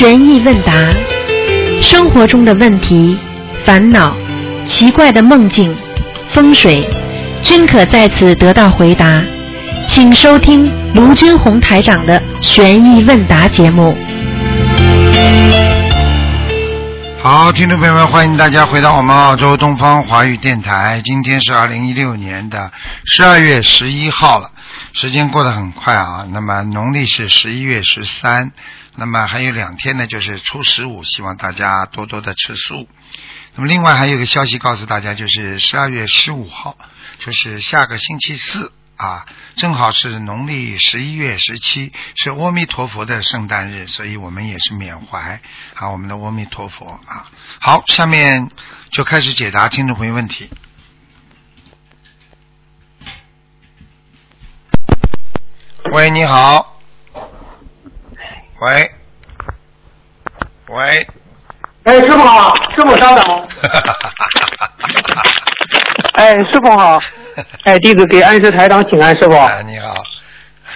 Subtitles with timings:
[0.00, 0.72] 悬疑问答，
[1.82, 3.18] 生活中的问题、
[3.66, 4.16] 烦恼、
[4.64, 5.76] 奇怪的梦境、
[6.30, 6.88] 风水，
[7.42, 9.22] 均可在此得到回答。
[9.88, 13.94] 请收听卢军红台长的悬疑问答节目。
[17.22, 21.02] 好，听众朋友们，欢迎大家回到我们澳洲东方华语电台。
[21.04, 22.72] 今天是二零一六年的
[23.04, 24.50] 十二月十一号了，
[24.94, 26.24] 时间过得很快啊。
[26.32, 28.52] 那么农历是十一月十三，
[29.00, 32.86] 那么还有两天呢，就是初十五，希望大家多多的吃素。
[33.54, 36.76] 那么另外还有个消息告诉大家，就是十二月十五号，
[37.18, 39.24] 就是下个星期四啊，
[39.56, 45.40] 正好是农历十一月十七，是阿弥陀佛的圣诞日，所以我们也是缅怀
[45.72, 47.30] 啊我们的阿弥陀佛啊。
[47.58, 48.50] 好，下面
[48.90, 50.50] 就开始解答听众朋友问题。
[55.94, 56.79] 喂，你好。
[58.60, 58.90] 喂，
[60.68, 61.06] 喂。
[61.84, 63.24] 哎，师傅好，师傅稍等。
[66.12, 67.00] 哎，师傅好。
[67.64, 69.34] 哎，弟子给恩师台长请安，师傅。
[69.34, 69.94] 哎，你好。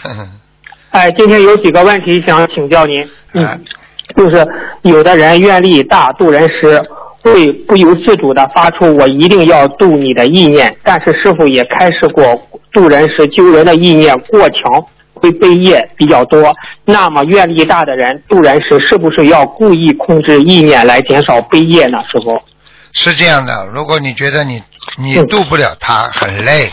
[0.93, 3.03] 哎，今天有几个问题想请教您。
[3.03, 3.63] 哎嗯，
[4.17, 4.49] 就是
[4.81, 6.83] 有的人愿力大，渡人时
[7.21, 14.83] 会不由自主的发出“我一定要渡你”的意念，但是师傅也开示过，渡人时救人的意念过强，
[15.25, 16.55] 会背业比较多。
[16.85, 21.97] 那么愿力大的人渡人时，是不是要故意控制意念来减少背业呢？
[22.13, 22.43] 师傅？
[22.93, 24.63] 是这样的，如果你觉得你
[24.99, 26.71] 你嗯渡不了他，很累，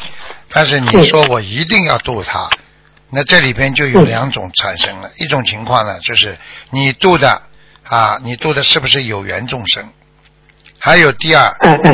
[0.49, 2.49] 但是你说我一定要渡他，
[3.09, 5.09] 那这里边就有嗯两种产生了。
[5.17, 6.37] 一种情况呢，就是
[6.71, 7.41] 你渡的
[7.87, 9.89] 啊，你渡的是不是有缘众生？
[10.77, 11.45] 还有第二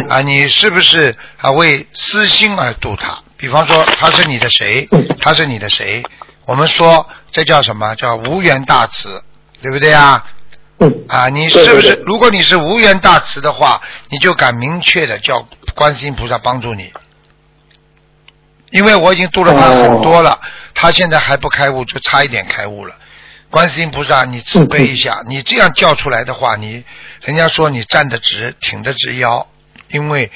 [0.09, 3.19] 啊，你是不是啊为私心而渡他？
[3.37, 6.01] 比方说他是你的谁嗯，他是你的谁？
[6.47, 7.93] 我们说这叫什么？
[7.95, 9.21] 叫无缘大慈，
[9.61, 10.25] 对不对啊？
[10.79, 12.01] 嗯啊，你是不是？
[12.05, 15.45] 如果你是无缘大慈的话，你就敢明确的叫
[15.75, 16.93] 观世音菩萨帮助你，
[18.69, 20.39] 因为我已经度了他很多了，
[20.73, 22.95] 他现在还不开悟，就差一点开悟了。
[23.49, 26.85] 观世音菩萨，你慈悲一下，你这样叫出来的话，你
[27.23, 29.45] 人家说你站得直，挺得直腰，
[29.89, 30.31] 因为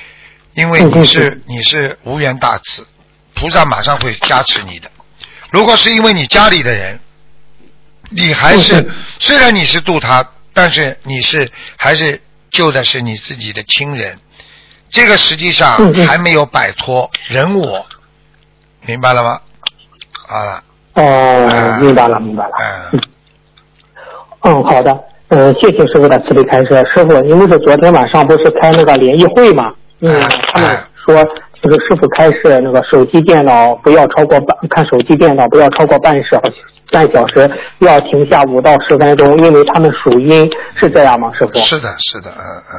[0.56, 2.86] 因为你是你是无缘大慈，
[3.34, 4.91] 菩萨马上会加持你的。
[5.51, 7.00] 如果是因为你家里的人，
[8.09, 8.89] 你还是嗯
[9.19, 12.19] 虽然你是渡他，但是你是还是
[12.50, 14.17] 救的是你自己的亲人，
[14.89, 17.85] 这个实际上还没有摆脱人我，
[18.85, 19.39] 明白了吗？
[20.28, 20.63] 好了，
[20.94, 22.51] 哦，明白了，明白了。
[22.94, 23.01] 嗯，
[24.44, 24.97] 嗯，好的，
[25.28, 26.69] 嗯，谢谢师傅的慈悲开示。
[26.95, 29.73] 师傅，您不是昨天晚上不是开那个联谊会吗？
[30.00, 31.16] 嗯哎，他们哎说
[31.62, 36.42] 就是师傅开示那个手机电脑不要超过半看手机电脑不要超过半小
[36.92, 37.50] 半小时，
[37.80, 41.32] 要停下五到十分钟，因为他们属阴，是这样吗？
[41.38, 41.54] 师傅？
[41.60, 42.76] 是的，是的，嗯嗯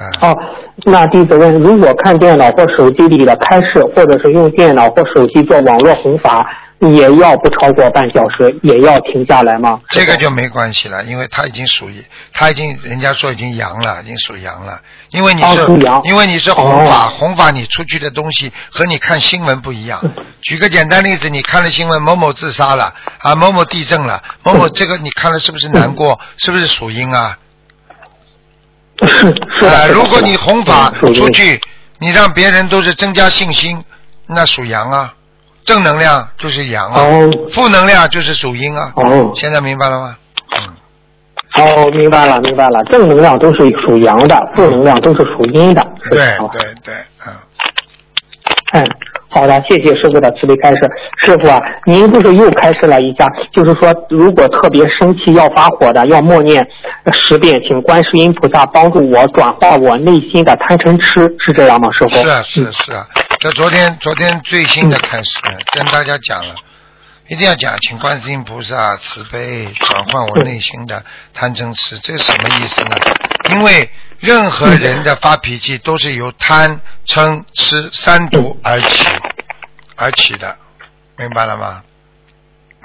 [0.00, 0.36] 嗯，哦，
[0.84, 6.44] 那弟子问，如果看电脑或手机里的开示，或者是用电脑或手机做网络弘法，
[6.90, 9.80] 也要不超过半小时，也要停下来吗？
[9.90, 14.80] 这个就没关系了，因为他已经属于，他已经人家说已经阳了，已经属阳了。
[15.10, 20.02] 因为你是，哦因为你是弘法，哦弘法你出去的东西和你看新闻不一样。
[20.40, 26.18] 举个简单例子，你看了新闻某某自杀了啊，某某地震了，某某这个你看了是不是难过？
[26.38, 27.38] 是不是属阴啊？
[29.06, 31.60] 是是啊，如果你弘法出去，
[31.98, 33.84] 你让别人都是增加信心，
[34.26, 35.14] 那属阳啊，
[35.64, 38.92] 正能量就是阳啊，哦负能量就是属阴啊。
[38.96, 40.16] 哦现在明白了吗？
[40.58, 40.74] 嗯。
[41.54, 45.86] 哦，明白了明白了，正能量都是属阳的，负能量都是属阴的。
[46.04, 46.94] 是对的对对，
[47.26, 47.32] 嗯，
[48.72, 48.86] 嗯，
[49.28, 50.78] 好的，谢谢师傅的慈悲开示。
[51.26, 56.66] 师傅啊，您不是又开示了一下，就是说，如果特别生气要发火的，要默念
[57.12, 61.90] 十遍，请观世音菩萨帮助我转化我内心的贪嗔痴，是这样吗？
[61.92, 62.16] 师傅？
[62.16, 63.06] 是啊是是啊，
[63.42, 65.40] 这昨天昨天最新的开始
[65.72, 66.54] 跟大家讲了，
[67.26, 71.04] 一定要讲，请观世音菩萨慈悲转换我内心的
[71.34, 72.96] 贪嗔痴，这是什么意思呢？
[73.50, 73.90] 因为
[74.20, 79.08] 任何人的发脾气都是由贪嗔痴三毒而起
[79.96, 80.56] 而起的，
[81.18, 81.82] 明白了吗？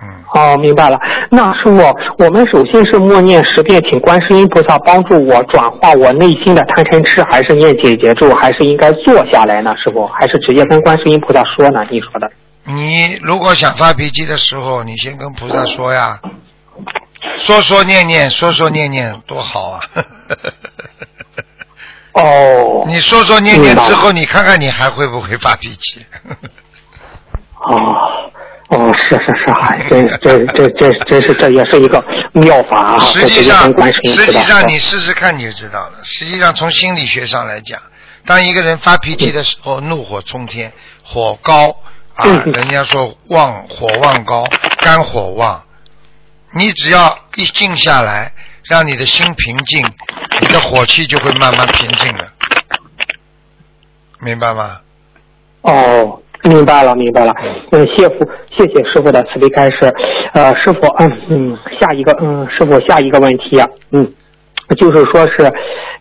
[0.04, 1.00] 嗯，哦，明白了。
[1.32, 9.74] 那师傅，我们首先是默念十遍，请观世音菩萨帮助我转化我内心的贪嗔痴，还是念解结咒，还是应该坐下来呢？
[9.78, 11.86] 师傅，还是直接跟观世音菩萨说呢？
[11.90, 12.32] 你说的。
[12.64, 16.20] 你如果想发脾气的时候，你先跟菩萨说呀，
[17.38, 19.80] 说说念念，说说念念，多好啊！
[22.14, 22.84] 哦。
[22.88, 26.06] 你说说念念之后，你看看你还会不会发脾气？
[27.68, 27.96] 哦，
[28.69, 32.04] 哦，是是是，还真这这这真是这也是一个
[32.34, 33.00] 妙法啊！
[33.00, 33.66] 实际上
[34.04, 36.00] 实际上你试试看你就知道了。
[36.04, 37.81] 实际上从心理学上来讲，
[38.25, 40.72] 当一个人发脾气的时候，怒火冲天，
[41.04, 41.75] 火高
[42.16, 44.46] 啊，嗯人家说旺火旺高，
[44.80, 45.63] 肝火旺。
[46.54, 48.31] 你只要一静下来，
[48.63, 49.86] 让你的心平静，
[50.42, 52.28] 你的火气就会慢慢平静了，
[54.22, 54.80] 明白吗？
[55.62, 57.34] 哦，明白了，明白了。
[57.72, 59.94] 嗯，谢父，谢谢师傅的慈悲开示。
[60.34, 64.08] 呃，师傅，嗯嗯，下一个，嗯，师傅下一个问题啊，嗯，
[64.78, 65.52] 就是说是，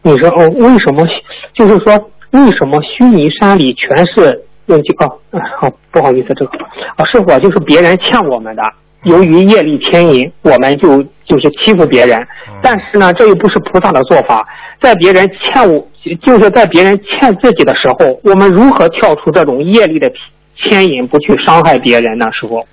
[0.03, 1.07] 你说哦，为什么？
[1.55, 6.51] 就是说，为什么须弥山里全是用这哦，嗯好、不好意思，这个
[6.97, 8.63] 啊，师傅啊就是别人欠我们的，
[9.05, 12.27] 由于业力牵引，我们就就是欺负别人。
[12.63, 14.47] 但是呢，这又不是菩萨的做法，
[14.81, 15.87] 在别人欠我，
[16.23, 20.11] 就是在别人欠自己的时候，我们如何跳出这种业力的
[20.57, 22.27] 牵引，不去伤害别人呢？
[22.33, 22.67] 师傅？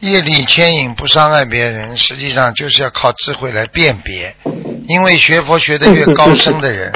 [0.00, 4.36] 业力牵引不伤害别人，实际上就是要靠智慧来辨别。
[4.86, 6.92] 因为学佛学的越高深的人，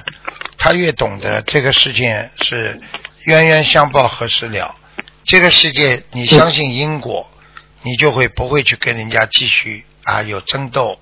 [0.56, 2.80] 他越懂得这个世界是
[3.24, 4.76] 冤冤相报何时了。
[5.24, 7.28] 这个世界你相信因果，
[7.82, 10.98] 你就会不会去跟人家继续啊有争斗。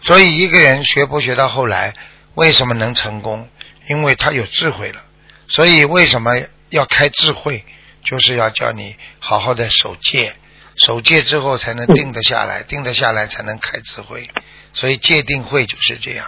[0.00, 1.94] 所以一个人学佛学到后来，
[2.34, 3.48] 为什么能成功？
[3.88, 5.02] 因为他有智慧了。
[5.46, 6.32] 所以为什么
[6.70, 7.64] 要开智慧？
[8.02, 10.34] 就是要叫你好好的守戒。
[10.76, 14.28] 守戒之后才能定得下来，定得下来才能开智慧，
[14.72, 16.26] 所以戒定慧就是这样，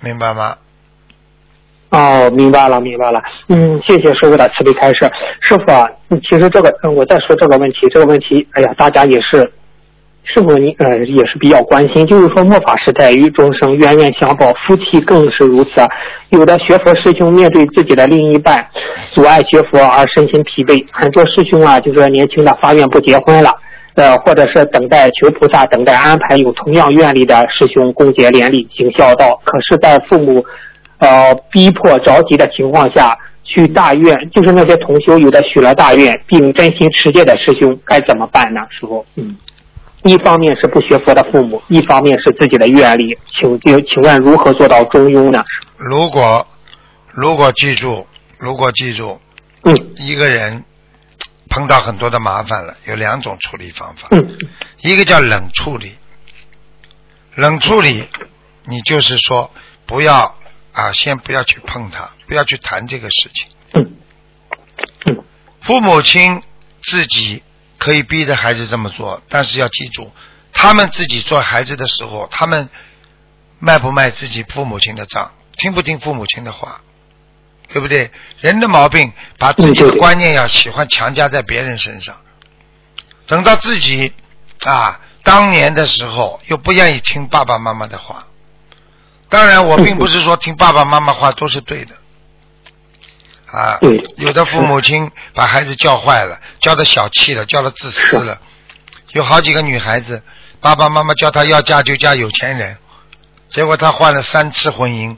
[0.00, 0.58] 明白吗？
[1.90, 3.22] 哦，明白了，明白了。
[3.46, 5.08] 嗯，谢谢师傅的慈悲开示。
[5.40, 9.52] 师傅啊，嗯其实这个，嗯，我在说这个问题，这个问题，哎呀，大家也是，
[10.26, 15.70] 师傅你呃也是比较关心，就是说末法时代与众生冤冤相报，夫妻更是如此。
[16.30, 18.66] 有的学佛师兄面对自己的另一半
[19.12, 23.50] 阻碍学佛而身心疲惫，很多师兄啊，就是年轻的发愿不结婚了。
[23.94, 29.40] 呃，或者是等待求菩萨，等待安排有同样愿力的师兄共结连理行孝道。
[29.42, 30.44] 可是，在父母
[30.98, 38.60] 呃逼迫着急的情况下，去大愿，就是那些同修有的许了大愿并真心持戒的师兄，该怎么办呢？
[38.68, 39.34] 师傅，嗯，
[40.08, 45.42] 一方面是不学佛的父母，一方面是自己的阅历，请请请问如何做到中庸呢？
[45.76, 46.46] 如果
[47.12, 48.06] 如果记住，
[48.38, 49.20] 如果记住，
[49.62, 50.64] 嗯一个人
[51.48, 54.38] 碰到很多的麻烦了，有两种处理方法，嗯
[54.80, 55.96] 一个叫冷处理，
[57.34, 58.08] 冷处理，
[58.64, 59.50] 你就是说
[59.86, 60.34] 不要
[60.72, 63.48] 啊，先不要去碰它，不要去谈这个事情。
[63.72, 63.96] 嗯
[65.06, 65.24] 嗯
[65.62, 66.42] 父母亲
[66.82, 67.42] 自己
[67.78, 70.12] 可以逼着孩子这么做，但是要记住，
[70.52, 72.68] 他们自己做孩子的时候，他们
[73.58, 76.80] 卖不卖自己父母亲的账，听不听父母亲的话，
[77.68, 78.10] 对不对？
[78.40, 82.16] 人的毛病，把自己的观念要喜欢强加在别人身上，
[83.26, 84.12] 等到自己
[84.64, 88.26] 啊当年的时候，又不愿意听爸爸妈妈的话。
[89.28, 91.94] 当然，我并不是说听爸爸妈妈话都是对的。
[93.50, 98.40] 啊对，有的父母亲把孩子教坏了，教的小气了，教的自私了。
[99.12, 100.22] 有好几个女孩子，
[100.60, 102.76] 爸爸妈妈叫她要嫁就嫁有钱人，
[103.48, 105.16] 结果她换了三次婚姻，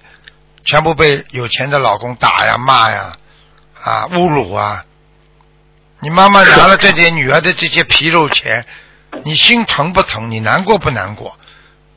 [0.64, 3.16] 全部被有钱的老公打呀、骂呀、
[3.82, 4.84] 啊侮辱啊。
[6.00, 8.64] 你妈妈拿了这点女儿的这些皮肉钱，
[9.24, 10.30] 你心疼不疼？
[10.30, 11.36] 你难过不难过？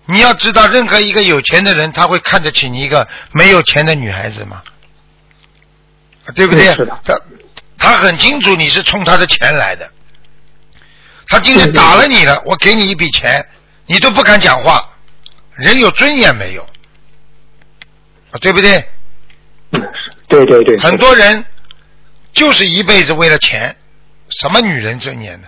[0.05, 4.63] 你要知道，任何一个有钱的人，他会看得起你一个没有钱的女孩子吗？
[6.33, 6.67] 对不对？
[6.69, 7.19] 嗯是的他
[7.77, 9.89] 他很清楚你是冲他的钱来的。
[11.27, 13.43] 他今天打了你了，我给你一笔钱，
[13.85, 14.89] 你都不敢讲话，
[15.55, 16.61] 人有尊严没有？
[18.31, 18.77] 啊，对不对？
[19.71, 19.81] 嗯，
[20.27, 21.43] 对对对，很多人
[22.33, 23.75] 就是一辈子为了钱，
[24.29, 25.39] 什么女人尊严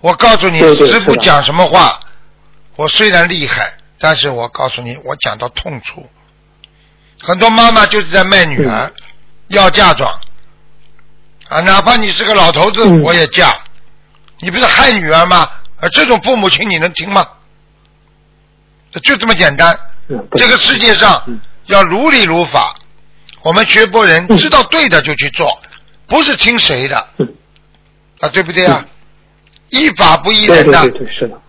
[0.00, 2.00] 我告诉你，师傅讲什么话，
[2.76, 6.08] 我虽然厉害，但是我告诉你，我讲到痛处。
[7.20, 8.92] 很多妈妈就是在卖女嗯儿，
[9.48, 10.10] 要嫁妆
[11.48, 13.56] 啊，哪怕你是个老头子，嗯我也嫁。
[14.40, 15.48] 你不是害女儿吗？
[15.80, 17.26] 啊，这种父母亲你能听吗？
[19.02, 19.78] 就这么简单。
[20.08, 22.74] 嗯，这个世界上嗯要如理如法，
[23.42, 25.60] 我们学佛人嗯知道对的就去做，
[26.06, 27.28] 不是听谁的嗯
[28.20, 28.84] 啊，对不对啊？
[29.70, 30.80] 依法不依人的。
[30.88, 31.40] 对对是的，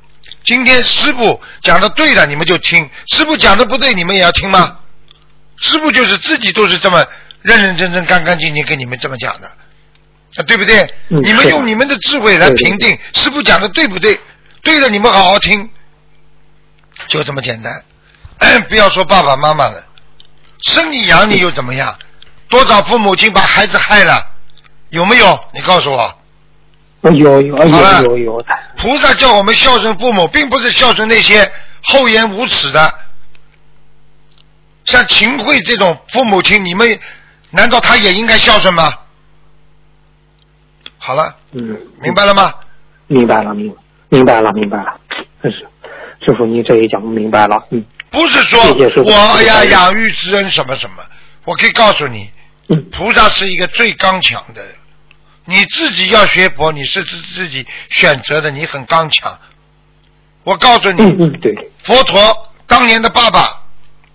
[0.44, 4.78] 今天师傅讲的对的，你们就听；师傅讲的不对，你们也要听吗？
[5.58, 7.06] 师傅就是自己都是这么
[7.48, 9.48] 认认真真、干干净净跟你们这么讲的，
[10.36, 10.84] 啊，对不对？
[11.08, 14.20] 嗯你们用你们的智慧来评定师傅讲的对不对？
[14.62, 15.70] 对的，你们好好听，
[17.08, 17.84] 就这么简单。
[18.68, 19.84] 不要说爸爸妈妈了，
[20.62, 21.98] 生你养你又怎么样？
[22.50, 24.26] 多少父母亲把孩子害了，
[24.90, 25.40] 有没有？
[25.54, 26.14] 你告诉我，
[27.04, 31.50] 有有有有有的，菩萨叫我们孝顺父母，并不是孝顺那些
[31.84, 32.94] 厚颜无耻的，
[34.86, 37.00] 像秦桧这种父母亲，你们
[37.50, 38.94] 难道他也应该孝顺吗？
[40.98, 42.54] 好了，嗯，明白了吗？
[43.08, 43.74] 明白了，明
[44.10, 45.00] 明白了，明白了。
[45.42, 45.60] 真是，
[46.26, 48.60] 师傅你这一讲明白了，嗯不是说
[49.04, 51.04] 我哎呀养育之恩什么什么，
[51.46, 52.30] 我可以告诉你，
[52.68, 54.74] 嗯菩萨是一个最刚强的人。
[55.46, 59.40] 你自己要学佛，你是自自己选择的，你很刚强。
[60.44, 63.62] 我告诉你，嗯嗯，对，佛陀当年的爸爸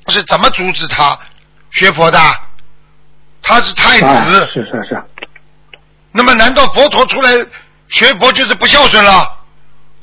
[0.08, 1.18] 是怎么阻止他
[1.70, 2.18] 学佛的？
[3.42, 5.02] 他是太子，啊，是是是，
[6.12, 7.30] 那么难道佛陀出来
[7.88, 9.38] 学佛就是不孝顺了？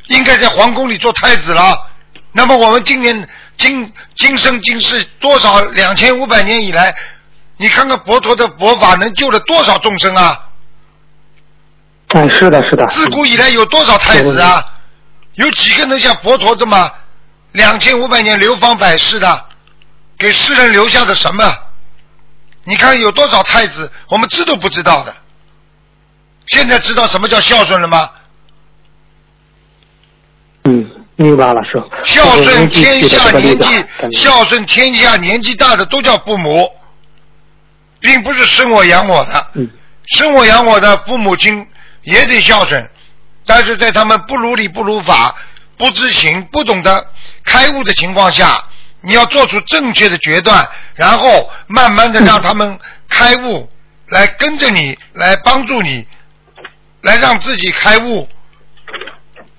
[0.08, 1.88] 应该在皇宫里做太子了？
[2.31, 3.27] 那么我们今年
[3.58, 6.96] 今今生今世多少两千五百年以来，
[7.58, 10.39] 你看看佛陀的佛法能救了多少众生啊？
[12.10, 14.63] 哎，是的，是的，自古以来有多少太子啊？
[15.36, 16.91] 有几个能像佛陀这么
[17.53, 19.46] 两千五百年流芳百世的，
[20.17, 21.55] 给世人留下的什么？
[22.69, 25.15] 你看有多少太子，我们知都不知道的。
[26.45, 28.11] 现在知道什么叫孝顺了吗？
[30.65, 31.83] 嗯，明白了，是。
[32.03, 36.71] 孝顺天下年纪，孝孝顺天下年纪大的都叫父母，
[37.99, 39.47] 并不是生我养我的。
[39.55, 39.67] 嗯
[40.15, 41.67] 生我养我的父母亲
[42.01, 42.89] 也得孝顺，
[43.45, 45.35] 但是在他们不如理、不如法、
[45.77, 47.07] 不知情、不懂得
[47.43, 48.63] 开悟的情况下，
[49.01, 52.77] 你要做出正确的决断，然后慢慢的让他们
[53.08, 53.70] 开悟，
[54.08, 56.06] 来跟着你，来帮助你，
[57.01, 58.27] 来让自己开悟，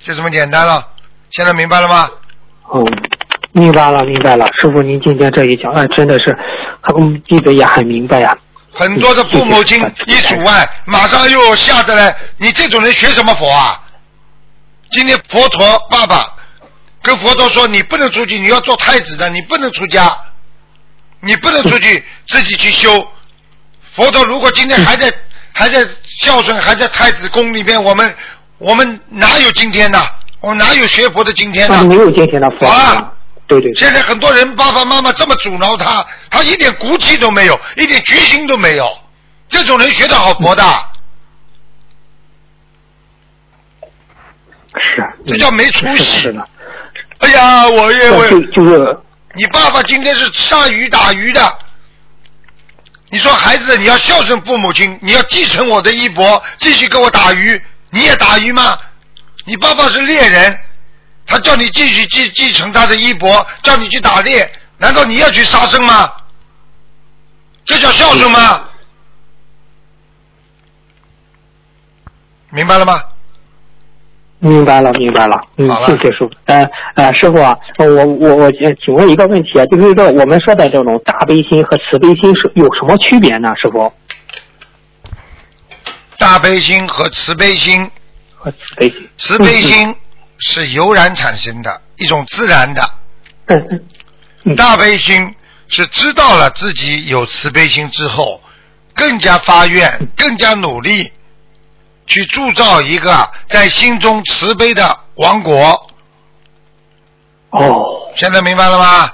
[0.05, 0.87] 就这么简单了。
[1.31, 2.11] 现在明白了吗？
[2.65, 2.85] 哦，
[3.53, 6.37] 明白了，明白了，师傅您今天这一讲，哎，真的是，
[6.99, 8.37] 嗯，弟子也很明白呀、
[8.73, 13.81] 很多的父母亲一阻碍，马上又下得来，你这种人学什么佛啊？
[14.91, 16.35] 今天佛陀爸爸
[17.03, 20.17] 跟佛陀说，你不能出去，你要做太子的，你不能出家，
[21.21, 23.09] 你不能出去自己去修。
[23.93, 25.13] 佛陀如果今天还在
[25.53, 28.15] 还在孝顺，还在太子宫里面，我们
[28.59, 29.99] 我们哪有今天呢？
[30.41, 31.77] 我们哪有学佛的今天呢？
[31.77, 33.13] 啊，没有今天的佛啊。
[33.47, 38.89] 对对，现在很多人爸爸妈妈这么阻挠他，他一点骨气都没有，一点决心都没有。
[39.49, 40.63] 这种人学得好佛的，
[44.75, 46.49] 是，这叫没出息，是的
[47.21, 48.99] 哎呀，我也我就就是
[49.35, 51.59] 你爸爸今天是杀鱼打鱼的，
[53.11, 58.79] 你说孩子你要孝顺父母亲，你要继承我的衣钵，继续给我打鱼，你也打鱼吗？
[59.45, 60.59] 你爸爸是猎人，
[61.27, 66.11] 他叫你继续继继承他的衣钵，叫你去打猎，难道你要去杀生吗？
[67.65, 68.65] 这叫孝顺吗？
[72.51, 73.03] 明白了吗？
[74.41, 75.39] 明白了，明白了。
[75.57, 76.31] 嗯谢谢师傅。
[76.47, 83.55] 呃呃，师傅啊，呃我我我呃请问一个问题啊，就是说我们说的这种大悲心和慈悲心是有什么区别呢？
[83.57, 83.93] 师傅？
[86.19, 87.91] 大悲心和慈悲心，
[88.35, 89.95] 和慈悲心，慈悲心
[90.39, 92.83] 是油然产生的一种自然的，
[93.47, 93.85] 嗯嗯
[94.45, 94.57] 嗯。
[94.57, 95.35] 大悲心
[95.69, 98.43] 是知道了自己有慈悲心之后，
[98.95, 101.11] 更加发愿，更加努力，
[102.11, 105.87] 去铸造一个在心中慈悲的王国。
[107.51, 107.87] 哦
[108.17, 109.13] 现在明白了吗？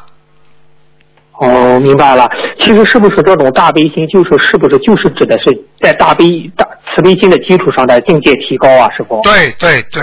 [1.32, 2.26] 哦，明白了。
[2.58, 6.24] 其实是不是这种大悲心，就是是不是就是指的是在大悲
[6.56, 8.88] 大慈悲心的基础上的境界提高啊？
[8.96, 9.20] 师傅？
[9.22, 10.02] 对对对，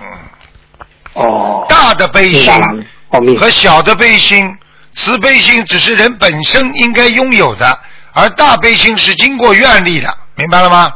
[0.00, 0.06] 嗯，
[1.12, 2.50] 哦，大的悲心
[3.36, 4.50] 和小的悲心，
[4.94, 7.78] 慈悲心只是人本身应该拥有的，
[8.14, 10.94] 而大悲心是经过愿力的，明白了吗？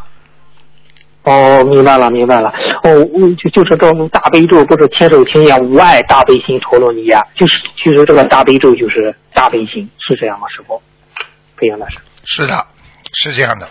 [1.25, 2.49] 哦，明白了，明白了。
[2.83, 10.47] 哦，嗯就就是这种大悲咒，不是千手千眼无碍大悲心陀罗尼呀，就是其实这个大悲咒就是大悲心，是这样吗？
[10.55, 10.83] 师傅？
[11.57, 11.99] 培养的是。
[12.25, 12.67] 是的，
[13.13, 13.69] 是这样的。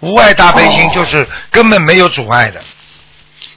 [0.00, 2.60] 无碍大悲心哦就是根本没有阻碍的，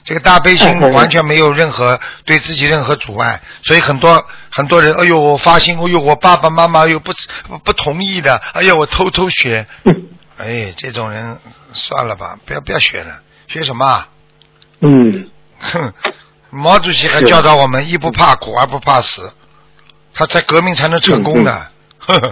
[0.04, 7.12] 这个大悲心完全没有任何对自己任何阻碍，所以很多很多人，哎呦我发心，哎呦我爸爸妈妈又不
[7.62, 11.38] 不同意的，哎呦我偷偷学，嗯哎这种人
[11.74, 14.08] 算了吧，不要不要学了，学什么啊？
[14.80, 15.92] 嗯，哼，
[16.50, 19.32] 毛主席还教导我们一不怕苦，二不怕死，
[20.14, 22.28] 他才革命才能成功的，呵呵，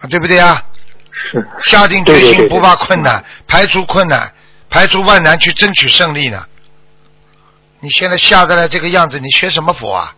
[0.00, 0.64] 啊对不对啊？
[1.12, 1.48] 是。
[1.70, 4.32] 下定决心不怕困难，排除困难，
[4.68, 6.44] 排除万难去争取胜利呢。
[7.80, 10.15] 你现在吓得来这个样子，你学什么佛啊？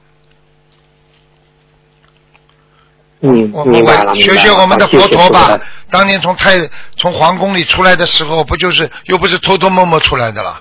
[3.21, 5.59] 嗯，我们明白了，学学我们的佛陀吧。
[5.91, 6.57] 当年从太
[6.97, 10.61] 从皇宫里出来的时候，不就是又不是偷偷摸摸出来的了？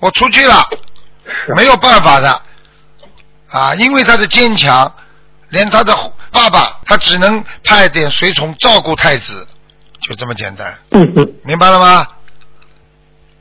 [0.00, 0.66] 我出去了，
[1.54, 2.42] 没有办法的
[3.50, 4.92] 啊，因为他的坚强，
[5.50, 5.96] 连他的
[6.32, 9.46] 爸爸他只能派点随从照顾太子，
[10.00, 12.04] 就这么简单，嗯嗯，明白了吗？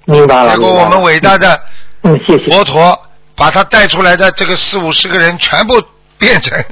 [0.06, 0.52] 明白了。
[0.52, 1.60] 结果我们伟大的
[2.04, 2.20] 嗯。
[2.46, 5.82] 佛陀把他带出来的这个四五十个人全部
[6.22, 6.64] 变成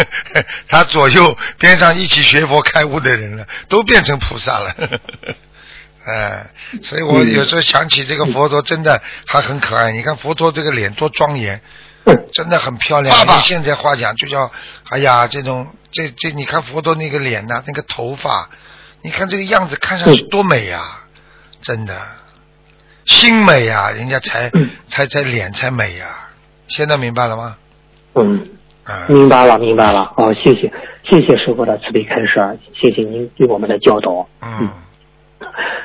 [0.68, 4.74] 他左右边上一起学佛开悟的人了，都变成菩萨了。
[6.06, 6.46] 哎，
[6.82, 9.92] 所以我嗯有时候想起这个佛陀，真的还很可爱。
[9.92, 11.60] 你看佛陀这个脸多庄严，
[12.04, 13.14] 嗯真的很漂亮。
[13.18, 14.50] 爸爸用现在话讲就叫，
[14.88, 18.48] 哎呀，这种这这，你看佛陀那个脸呐、那个头发，
[19.02, 21.02] 你看这个样子看上去嗯多美呀、
[21.60, 22.00] 真的，
[23.04, 26.06] 心美呀、人家才、嗯才才脸才美呀、
[26.66, 27.56] 现在明白了吗？
[28.14, 28.55] 嗯，啊、
[29.08, 30.12] 明白了，明白了。
[30.16, 34.28] 哦，谢谢，谢谢师傅的慈悲开示，谢谢您对我们的教导。
[34.40, 34.68] 嗯，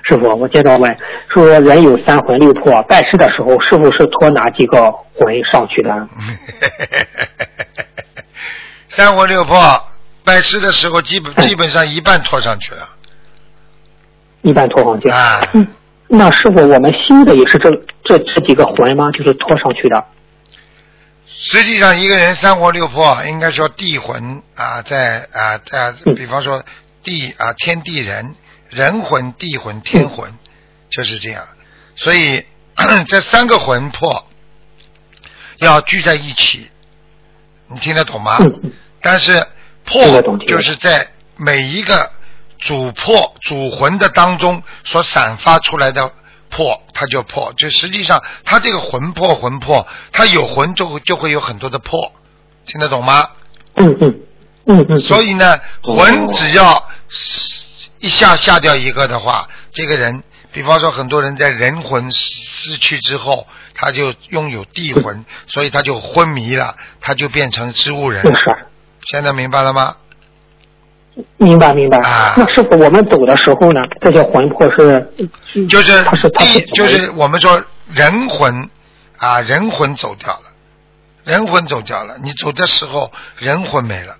[0.07, 0.97] 师傅，我接着问，
[1.33, 6.07] 说人有三魂六魄，拜师的时候师傅是托哪几个魂上去的？
[8.87, 9.57] 三魂六魄，
[10.23, 12.81] 拜师的时候基本基本上一半托上去了。
[14.43, 15.09] 一半托上去。
[15.09, 15.67] 啊嗯，
[16.07, 17.71] 那师傅，我们修的也是这
[18.03, 19.09] 这这几个魂吗？
[19.11, 20.03] 就是托上去的。
[21.43, 26.63] 实际上，一个人三魂六魄，应该说地魂啊，在啊在，嗯比方说
[27.01, 28.35] 地啊天地人，
[28.69, 30.31] 人魂、地魂、天魂，
[30.91, 31.47] 就是这样。
[31.95, 32.45] 所以
[33.07, 34.27] 这三个魂魄
[35.57, 36.69] 要聚在一起，
[37.67, 38.37] 你听得懂吗？
[39.01, 39.43] 但是
[39.83, 42.11] 魄就是在每一个
[42.59, 46.13] 主魄、主魂的当中所散发出来的
[46.51, 47.51] 魄，它就破。
[47.57, 52.13] 就实际上，它这个魂魄、魂魄，它有魂就就会有很多的魄，
[52.67, 53.27] 听得懂吗？
[53.75, 54.19] 嗯嗯
[54.65, 55.01] 嗯嗯。
[55.01, 56.87] 所以呢，哦魂只要
[58.01, 68.23] 一下下掉一个的话，这个人，比方说很多人在人魂失去之后，他就拥有地魂，所以他就昏迷了，他就变成植物人。
[69.05, 69.95] 现在明白了吗？
[71.37, 71.97] 明白明白。
[71.97, 75.13] 啊那师傅，我们走的时候呢，这些魂魄是
[75.67, 77.61] 就是它是它是地，就是我们说
[77.93, 78.69] 人魂
[79.17, 80.43] 啊，人魂走掉了，
[81.25, 84.15] 人魂走掉了，你走的时候人魂没了，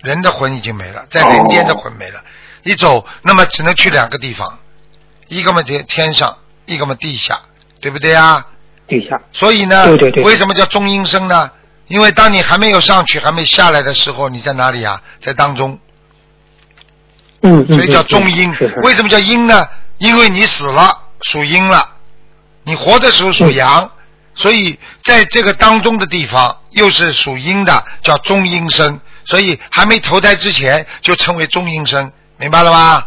[0.00, 2.22] 人的魂已经没了，在人间的魂没了，
[2.62, 4.58] 一走那么只能去两个地方，
[5.28, 7.40] 一个嘛天天上，一个嘛地下，
[7.80, 8.46] 对不对啊？
[8.86, 9.20] 地下。
[9.32, 11.50] 所以呢，对对对为什么叫中阴身呢？
[11.88, 15.02] 因为当你还没有上去、还没下来的时候，你在哪里啊？
[15.20, 15.80] 在当中。
[17.42, 17.76] 嗯嗯。
[17.76, 18.54] 所以叫嗯中阴。
[18.82, 19.66] 为什么叫阴呢？
[19.98, 21.88] 因为你死了属阴了，
[22.64, 23.88] 你活的时候属阳，
[24.34, 29.00] 所以在这个当中的地方又是属阴的，叫中阴身。
[29.24, 33.06] 所以还没投胎之前就称为中阴身，明白了吗？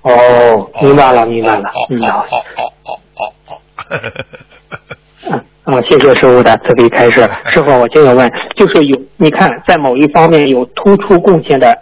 [0.00, 3.60] 哦，明白了明白了哦，嗯 哦哦哦哦哦哦。
[5.28, 7.28] 嗯啊，谢谢师傅的慈悲开示。
[7.52, 11.78] 师傅，我接着问，就是有你看，在某一方面有突出贡献的，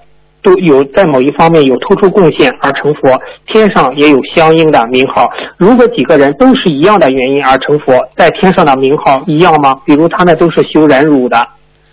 [0.48, 5.28] 都有在某一方面有突出贡献而成佛，天上也有相应的名号。
[5.58, 9.78] 如果几个人都是一样的原因而成佛，在天上的名号一样吗？
[9.84, 11.46] 比如他们都是修忍辱的，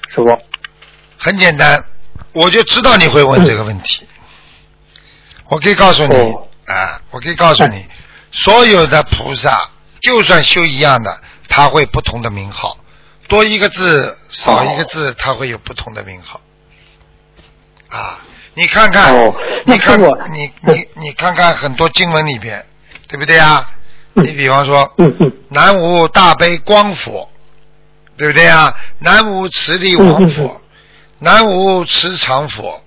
[0.07, 0.39] 师傅。
[1.17, 1.83] 很简单，
[2.31, 4.05] 我就知道你会问这个问题。
[5.49, 7.83] 我可以告诉你哦啊，我可以告诉你，
[8.31, 12.77] 所有的菩萨，就算修一样的，他会不同的名号，
[13.27, 16.39] 多一个字少一个字，他会有不同的名号。
[17.87, 18.19] 啊，
[18.55, 22.65] 你看看，哦你看师傅你你你看看很多经文里边，
[23.07, 23.69] 对不对啊？
[24.13, 24.91] 你比方说，
[25.49, 27.29] 南无大悲光佛，
[28.17, 28.73] 对不对啊？
[28.99, 30.61] 南无慈利王佛，
[31.19, 32.81] 南无慈常佛，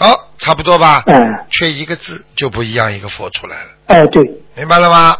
[0.00, 1.04] 哦，差不多吧？
[1.06, 4.22] 嗯，缺一个字就不一样，一个佛出来了，哎对，
[4.56, 5.16] 明白了吗？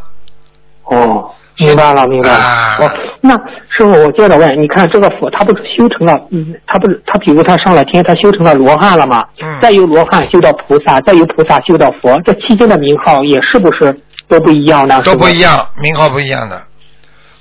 [0.85, 1.35] 哦，
[1.67, 2.35] 明白了，明白了。
[2.35, 3.35] 啊哦，那
[3.69, 9.25] 师傅，我接着问，你看这个佛，他不是修成了，嗯，他不是他，比如他上了天，他修成了罗汉了吗？
[9.41, 13.95] 嗯再由罗汉修到菩萨，再由菩萨修到佛，这期间的名号也是不是
[14.29, 15.03] 都不一样呢？
[15.03, 15.67] 都不一样。
[15.81, 16.63] 名号不一样的。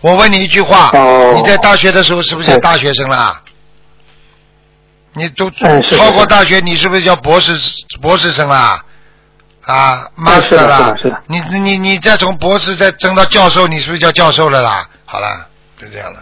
[0.01, 3.41] 我问你一句话，哦你在大学的时候是不是叫大学生啦？
[5.13, 7.51] 你都超过大学，你是不是叫博士
[8.01, 8.84] 博士生啦？
[9.73, 14.88] 啊嗯是的是的是的，你你你你再从博士再升到教授，你是不是叫教授了啦？
[15.05, 15.45] 好了，
[15.79, 16.19] 就这样了，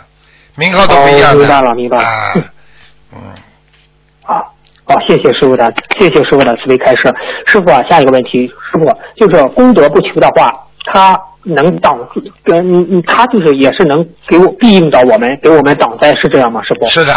[0.55, 1.37] 名号都不一样的。
[1.37, 2.31] 哦明白了明白了啊，
[3.15, 3.19] 嗯，
[4.23, 4.43] 啊，
[4.85, 7.13] 好，谢谢师傅的，谢谢师傅的慈悲开示。
[7.45, 10.51] 师傅啊，下一个问题，师傅就是功德不求的话，
[10.85, 12.57] 他能挡住，跟
[12.91, 16.61] 嗯他就是也是能给我庇应到我们，给我们挡灾，是这样吗？
[16.63, 16.85] 师傅？
[16.89, 17.13] 是的。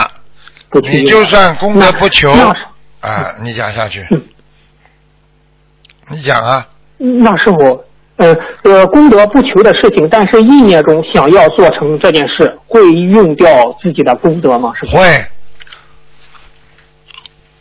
[0.82, 2.30] 你就算功德不求
[3.00, 4.22] 啊，你讲下去嗯，
[6.10, 6.66] 你讲啊，
[6.98, 7.84] 那师傅，
[8.16, 13.48] 呃呃，功德不求的事情，但是意念中想要做成这件事，会用掉
[13.80, 14.72] 自己的功德吗？
[14.80, 14.96] 师傅？
[14.96, 15.24] 会，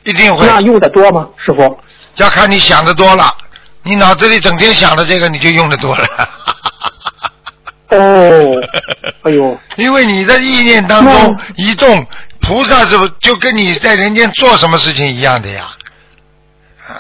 [0.04, 1.30] 一定会，那用的多吗？
[1.46, 1.80] 师傅？
[2.16, 3.32] 要看你想的多了，
[3.84, 6.06] 你脑子里整天想的这个，你就用的多了。
[7.92, 7.98] 哦，
[9.24, 12.06] 哎呦，因为你的意念当中一动，
[12.42, 15.70] 菩萨是不就跟你在人间做什么事情一样的呀？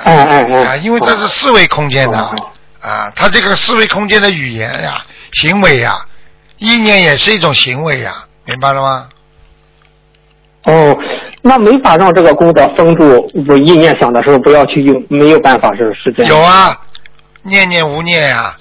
[0.03, 6.05] 哎哎哎啊，因为这是四维空间的哦哦啊，它这个四维空间的语言呀、行为呀、
[6.57, 9.09] 意念也是一种行为呀，明白了吗？
[10.65, 10.97] 哦，
[11.41, 16.31] 那没法让这个功德封住，我意念想的时候不要去用，没有办法是是这样。
[16.31, 16.77] 有啊，
[17.43, 18.55] 念念无念呀、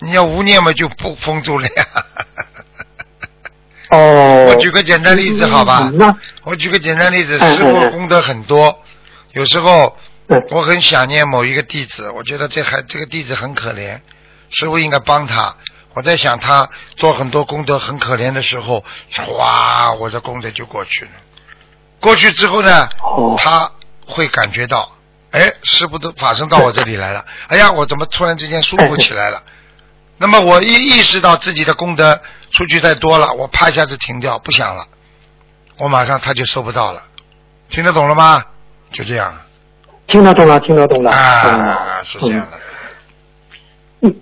[0.00, 1.84] 你要无念嘛就不封住了呀。
[3.90, 4.46] 哦。
[4.50, 8.76] 我举个简单例子好吧嗯那我举个简单例子，嗯师傅功德很多，
[9.32, 9.96] 有时候
[10.32, 14.00] 嗯我很想念某一个弟子，我觉得这孩这个弟子很可怜，
[14.50, 15.54] 师傅应该帮他。
[15.94, 18.82] 我在想他做很多功德很可怜的时候，
[19.36, 21.10] 哇，我的功德就过去了。
[22.00, 23.70] 过去之后呢，哦他
[24.06, 24.90] 会感觉到，
[25.32, 29.42] 哎，师傅都法身到我这里来了， 哎呀，我怎么突然之间舒服起来了？
[30.16, 32.20] 那么我一意识到自己的功德
[32.52, 34.86] 出去太多了，我啪一下子停掉，不想了，
[35.76, 37.02] 我马上他就收不到了，
[37.68, 38.44] 听得懂了吗？
[38.92, 39.36] 就这样
[40.12, 41.10] 听得懂了，听得懂了。
[41.10, 42.58] 啊，是这样的。
[44.02, 44.14] 嗯，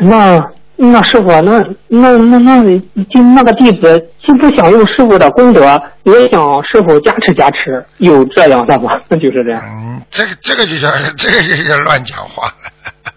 [0.00, 2.78] 那那师傅，那那那那
[3.10, 8.98] 就那个弟子既不想用师傅的功德，也想师傅加持加持，有这样的吗？
[9.10, 9.62] 就是这样。
[9.64, 13.12] 嗯，这个这个就叫这个就叫乱讲话了。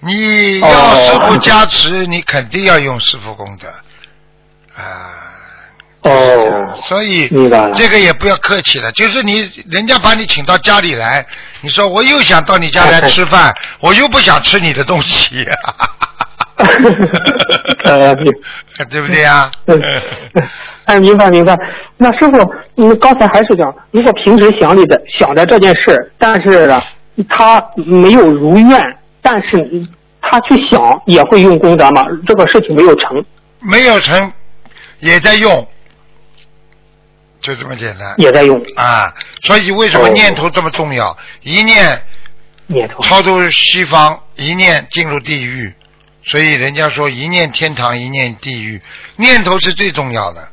[0.00, 3.68] 你要师傅加持，你肯定要用师傅功德
[4.76, 5.22] 啊。
[6.04, 7.28] 哦，所以
[7.74, 11.24] 这个也不要客气了，就是你人家把你请到家里来，
[11.62, 15.46] 你说我又想到你家来 吃饭，我又不想吃你的东西，
[17.84, 18.32] 呃，明
[18.90, 19.50] 对不对呀？
[19.66, 19.80] 嗯，
[20.84, 21.56] 哎，明白明白。
[21.96, 26.82] 那师傅，你刚才还是讲，如果平时想你的想着这件事，但是呢
[27.30, 28.78] 他没有如愿，
[29.22, 29.56] 但是
[30.20, 32.02] 他去想也会用功德吗？
[32.26, 33.24] 这个事情没有成，
[33.60, 34.30] 没有成，
[35.00, 35.66] 也在用，
[37.44, 39.14] 就这么简单也在用啊。
[39.42, 41.16] 所以为什么哦念头这么重要？
[41.42, 42.02] 一念
[42.66, 43.02] 念头。
[43.02, 45.72] 超出西方，一念进入地狱。
[46.26, 48.80] 所以人家说一念天堂，一念地狱，
[49.16, 50.48] 念头是最重要的。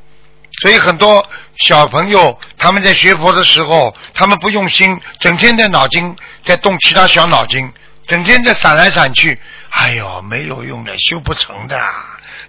[0.62, 1.26] 所以很多
[1.66, 6.14] 小朋友他们在学佛的时候，他们不用心，整天在脑筋
[6.46, 7.72] 在动其他小脑筋，
[8.06, 11.82] 整天在闪来闪去，哎呦，没有用的，修不成的。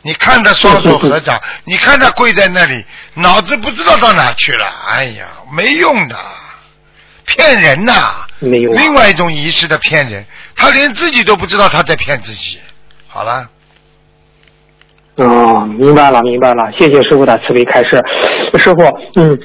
[0.02, 2.84] 你看他双手合掌，你看他跪在那里，
[3.14, 5.24] 脑子不知道到哪去了，哎呀，
[5.56, 6.16] 没用的，
[7.24, 7.92] 骗人呐！
[8.40, 10.24] 没有啊另外一种仪式的骗人，
[10.56, 12.58] 他连自己都不知道他在骗自己。
[13.06, 13.48] 好了，
[15.16, 18.02] 哦，明白了，明白了，谢谢师傅的慈悲开示。
[18.58, 18.82] 师傅，
[19.14, 19.38] 嗯，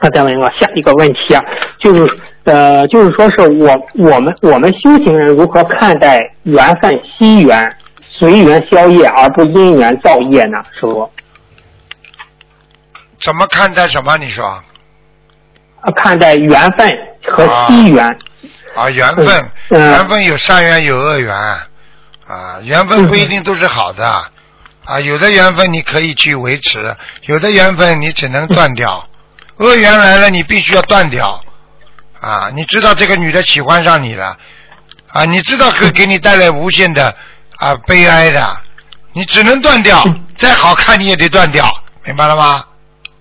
[0.00, 1.40] 那再问我下一个问题啊，
[1.78, 7.76] 就是呃，就是说是我我们我们修行人如何看待缘分惜缘，
[8.22, 10.62] 随缘消业而不因缘造业呢？
[10.74, 11.10] 师傅，
[13.20, 14.16] 怎么看待什么？
[14.16, 14.46] 你说。
[14.46, 14.62] 啊
[15.96, 18.06] 看待缘分和机缘，
[18.76, 24.24] 啊，缘分，嗯缘分有善缘有恶缘，啊，缘分不一定都是好的，
[24.84, 29.04] 啊，有的缘分你可以去维持，有的缘分你只能断掉，
[29.58, 31.40] 恶缘来了你必须要断掉，
[32.20, 34.38] 啊，你知道这个女的喜欢上你了，
[35.08, 37.12] 啊，你知道可给你带来无限的
[37.62, 38.56] 啊悲哀的，
[39.12, 40.02] 你只能断掉，
[40.36, 41.70] 再好看你也得断掉，
[42.04, 42.64] 明白了吗？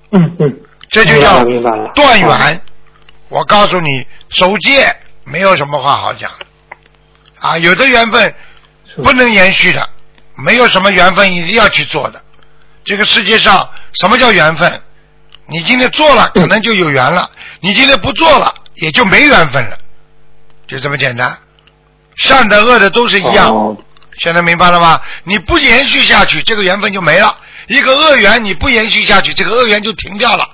[0.10, 1.44] 嗯嗯，这就叫
[1.94, 2.62] 断缘。
[3.30, 4.92] 我告诉你，守戒
[5.26, 6.32] 没有什么话好讲
[7.38, 8.34] 啊，有的缘分
[9.04, 9.88] 不能延续的，
[10.34, 12.20] 没有什么缘分一定要去做的。
[12.84, 14.82] 这个世界上什么叫缘分？
[15.46, 19.78] 你今天做了，可能就有缘了；你今天不做了，也就没缘分了，
[20.66, 21.38] 就这么简单。
[22.16, 23.56] 善的恶的都是一样。
[23.56, 23.78] 哦
[24.22, 25.02] 现在明白了吗？
[25.24, 27.36] 你不延续下去，这个缘分就没了。
[27.68, 30.48] 一个恶缘你不延续下去，这个恶缘就停掉了。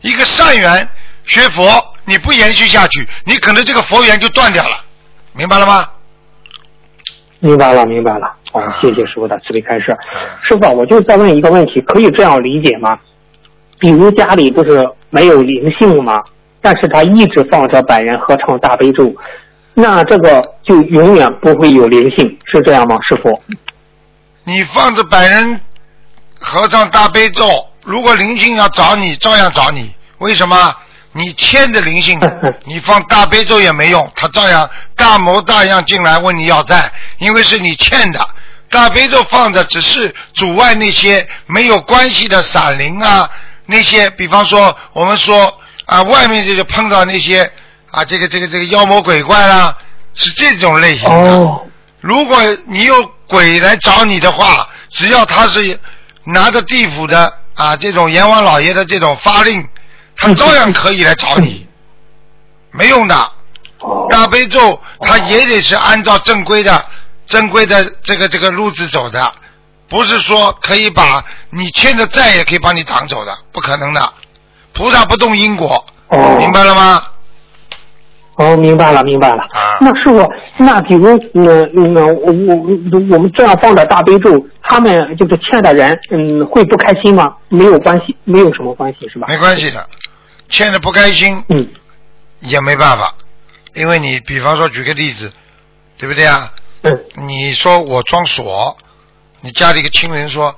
[0.00, 0.88] 一个善缘
[1.24, 1.62] 学佛
[2.04, 4.76] 你不延续下去，你可能这个佛缘就断掉了，
[5.34, 5.88] 明白了吗？
[7.38, 8.34] 明白了，明白了。
[8.52, 9.92] 哦啊，谢谢师傅的慈悲开示。
[9.92, 9.98] 啊
[10.42, 12.98] 师傅，我就再问一个问题，可以这样理解吗？
[13.78, 16.20] 比如家里不是没有灵性吗？
[16.60, 19.14] 但是他一直放着百人合唱大悲咒，
[19.74, 22.96] 那这个就永远不会有灵性，是这样吗？
[23.08, 23.42] 师傅？
[24.44, 25.60] 你放着百人
[26.40, 30.74] 合唱大悲咒，如果灵性要找你，照样找你，为什么？
[31.12, 32.20] 你欠的灵性
[32.64, 38.24] 你放大悲咒也没用，他照样大模大样进来问你要债，因为是你欠的。
[38.70, 43.28] 大悲咒放着只是阻碍那些没有关系的闪灵啊，
[43.66, 45.52] 那些比方说我们说
[45.86, 47.50] 啊，外面就是碰到那些
[47.90, 49.76] 啊，这个这个这个妖魔鬼怪啦，
[50.14, 51.30] 是这种类型的。
[51.36, 51.66] 哦，
[52.00, 55.78] 如果你有鬼来找你的话，只要他是
[56.24, 59.68] 拿着地府的啊这种阎王老爷的这种发令，
[60.16, 61.66] 他照样可以来找你，
[62.70, 63.16] 没用的。
[63.80, 66.84] 哦，大悲咒他也得是按照正规的、
[67.26, 69.32] 正规的这个这个路子走的，
[69.88, 74.12] 不是说可以把你欠的债也可以帮你挡走的，不可能的。
[74.72, 77.04] 菩萨不动因果，哦明白了吗？
[78.40, 79.42] 哦，明白了，明白了。
[79.52, 87.36] 啊那师傅，那比如，嗯嗯，我我我们这样放的大悲咒，他们就是欠的人，嗯，会不开心吗？
[87.48, 89.26] 没有关系，没有什么关系，是吧？
[89.28, 89.86] 没关系的，
[90.48, 91.68] 欠的不开心嗯，
[92.40, 93.14] 也没办法，
[93.74, 95.30] 因为你比方说举个例子，
[95.98, 96.52] 对不对啊？
[96.82, 98.74] 嗯，你说我装锁，
[99.42, 100.54] 你家里一个亲人说，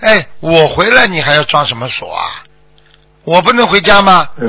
[0.00, 2.42] 哎，我回来你还要装什么锁啊？
[3.24, 4.26] 我不能回家吗？
[4.38, 4.46] 嗯，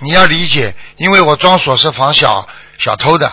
[0.00, 2.46] 你要理解，因为我装锁是防小
[2.78, 3.30] 小偷的。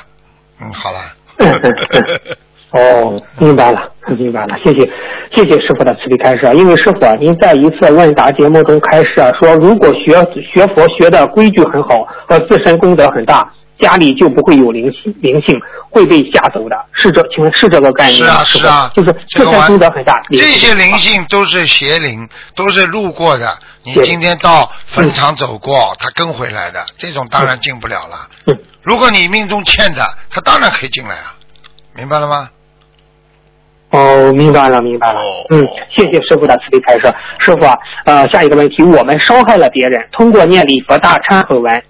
[0.62, 1.00] 嗯，好了。
[2.71, 4.89] 哦，明白了，明白了，谢谢，
[5.32, 6.54] 谢谢师傅的慈悲开示啊。
[6.54, 15.60] 因为师傅啊，您在一次问答节目中开示啊，说如果学学佛学的规矩很好和自身功德很大，家里就不会有灵性，灵性
[15.90, 18.44] 会被吓走的，是这，请问是这个概念吗？
[18.44, 23.58] 是啊是啊，就是这个功德很大，这些灵啊性都是邪灵，都是路过的。
[23.84, 28.28] 你今天到坟场走过，他跟回来的，这种当然进不了了。
[28.48, 31.36] 嗯如果你命中欠的，他当然可以进来啊，
[31.94, 32.50] 明白了吗？
[33.90, 35.46] 哦，明白了，明白了哦。
[35.50, 35.62] 嗯，
[35.94, 37.13] 谢谢师傅的慈悲开示。
[37.40, 41.84] 师傅啊，呃，下一个问题，我们伤害了别人，通过念礼佛大忏悔文，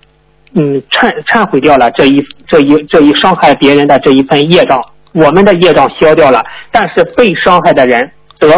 [0.59, 4.81] 嗯，忏忏悔掉了这一这一这一伤害别人的这一份业障，
[5.13, 8.49] 我们的业障消掉了，但是被伤害的人得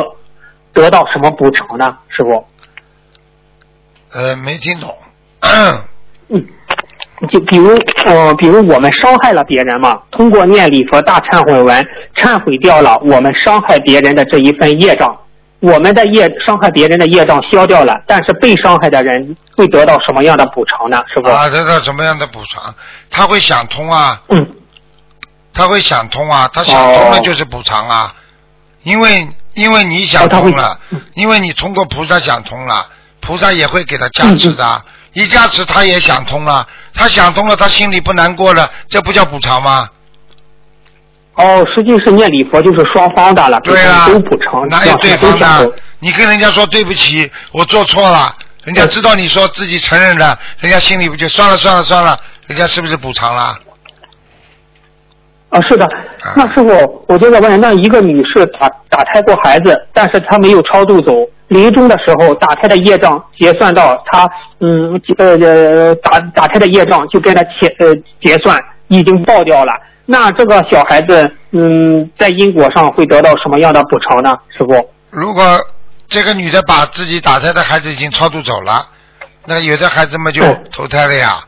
[0.71, 1.97] 得到什么补偿呢？
[2.07, 2.45] 师傅？
[4.13, 4.89] 呃，没听懂。
[5.41, 6.41] 嗯，
[7.29, 11.85] 就比如呃，比如我们伤害了别人嘛，通过念礼佛大忏悔文，
[12.15, 15.19] 忏悔掉了我们伤害别人的这一份业障，
[15.59, 21.03] 我们的业伤害别人的业障消掉了，但是被伤害的人会得到什么样的补偿呢？
[21.13, 21.29] 师傅？
[21.29, 22.73] 啊，得到什么样的补偿？
[23.09, 24.47] 他会想通啊，嗯，
[25.53, 28.13] 他会想通啊，他想通了就是补偿啊，
[28.83, 32.87] 因为因为你想通了，嗯因为你通过菩萨想通了，
[33.19, 34.81] 菩萨也会给他加持的，嗯
[35.13, 39.89] 一加持他也想通了，他想通了，他心里不难过了，这不叫补偿吗？
[41.41, 45.71] 哦，实际是念礼佛就是双方的了，对啦都补偿，哪有对方的？
[45.99, 53.57] 你跟人家说对不起，我做错了，人家知道你说自己承认了，人家心里不就算了算了算了，人家是不是补偿了？
[55.47, 55.87] 啊，是的。
[56.35, 61.13] 那师傅，我就在问，那一个女士打打胎过孩子，但是她没有超度走，
[61.47, 69.71] 临终的时候打胎的业障结算到她，嗯，呃呃，打打胎的业障就跟她结呃结算，已经报掉了。
[70.11, 74.35] 那这个小孩子，嗯，在因果上会得到什么样的补偿呢？
[74.57, 74.89] 师傅？
[75.11, 75.63] 如果
[76.07, 78.87] 这个女的把自己打胎的孩子已经超度走了，
[79.45, 81.43] 那有的孩子们就嗯投胎了呀，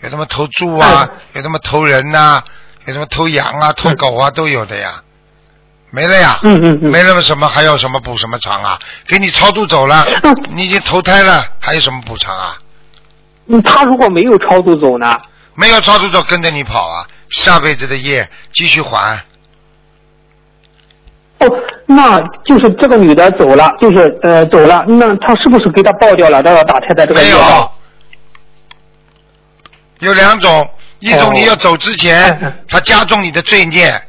[0.00, 2.42] 有的么投猪啊，有的么投人呐、
[2.86, 5.02] 有什么投羊啊、投狗啊，都有的呀，
[5.90, 8.78] 没了呀，嗯嗯嗯没了么什么还要什么补什么偿啊？
[9.06, 12.56] 给你超度走了，嗯你已经投胎了，还有什么补偿啊？
[13.48, 15.20] 嗯，他如果没有超度走呢？
[15.54, 19.18] 没有超度走跟着你跑啊，下辈子的业继续还。
[21.38, 21.46] 哦，
[21.86, 26.42] 那就是这个女的走了，就是呃走了，那她是不是给她报掉了？
[26.42, 27.70] 她要打胎的这个没有？，
[29.98, 34.00] 有两种，一种哦你要走之前，嗯嗯他加重你的罪孽，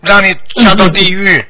[0.00, 1.44] 让你下到地狱，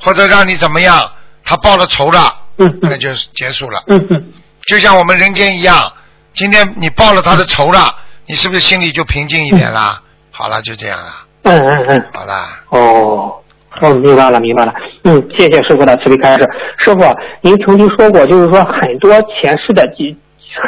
[0.00, 1.12] 或者让你怎么样，
[1.44, 3.82] 她报了仇了，嗯嗯那就结束了。
[3.86, 4.32] 嗯嗯。
[4.66, 5.92] 就像我们人间一样，
[6.34, 7.94] 今天你报了他的仇了，
[8.30, 10.00] 你是不是心里就平静一点啦？
[10.30, 11.12] 好了，就这样了，
[11.42, 12.46] 嗯嗯嗯，好了。
[12.68, 13.34] 哦，
[13.80, 14.72] 哦，明白了，明白了。
[15.02, 16.48] 嗯，谢谢师傅的慈悲开示。
[16.78, 17.00] 师傅，
[17.40, 20.16] 您曾经说过，就是说很多前世的记，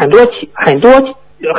[0.01, 0.91] 很多起很多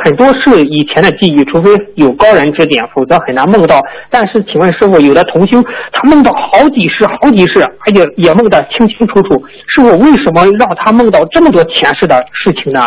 [0.04, 3.82] 很多是以前的记忆，除非有高人指点，否则很难梦到。
[4.10, 9.42] 但是，请问师傅，有的同修他梦到好几世、好几世，而且也梦得清清楚楚。
[9.68, 12.82] 师傅，为什么让他梦到这么多前世的事情呢？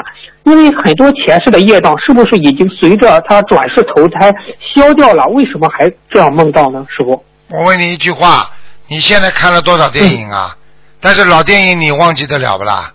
[0.47, 4.33] 因为很多前世的业障是不是已经随着他转世投胎
[4.73, 5.25] 消掉了？
[5.25, 6.85] 为什么还这样梦到呢？
[6.89, 7.21] 师傅？
[7.49, 8.49] 我问你一句话，
[8.87, 10.55] 你现在看了多少电影啊？
[11.01, 12.93] 但是老电影你忘记得了不啦？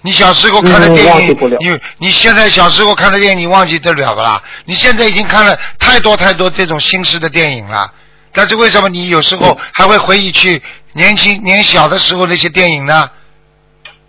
[0.00, 4.42] 你小时候看的嗯电影你你现在小时候看的电影，你忘记得了不啦？
[4.64, 7.92] 你现在已经看了太多太多这种新式的电影了，
[8.32, 10.60] 但是为什么你有时嗯候还会回忆去
[10.94, 13.08] 年轻年小的时候那些电影呢？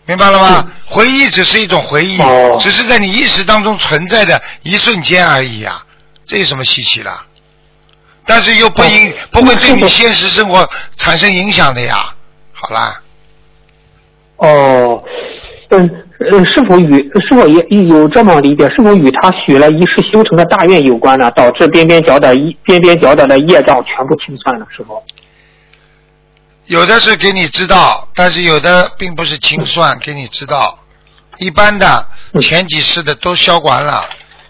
[0.05, 0.71] 明白了吗？
[0.85, 2.17] 回忆只是一种回忆，
[2.59, 5.85] 只是在你意识当中存在的一瞬间而已啊，
[6.25, 7.11] 这有什么稀奇的？
[8.25, 12.13] 但是又不影、哦不会对你现实生活产生影响的呀。
[12.51, 13.01] 好啦，
[14.37, 15.03] 哦，
[15.69, 15.89] 嗯
[16.31, 18.69] 呃，是否与是否也有这么理解？
[18.69, 21.29] 是否与他许了一世修成的大愿有关呢？
[21.31, 24.65] 导致边边角的一边边角角的业障全部清算了？
[24.69, 25.03] 是否？
[26.65, 30.79] 有的是给你知道，但是有的并不是清算给你知道。
[31.37, 34.05] 一般的嗯前几世的都消完了，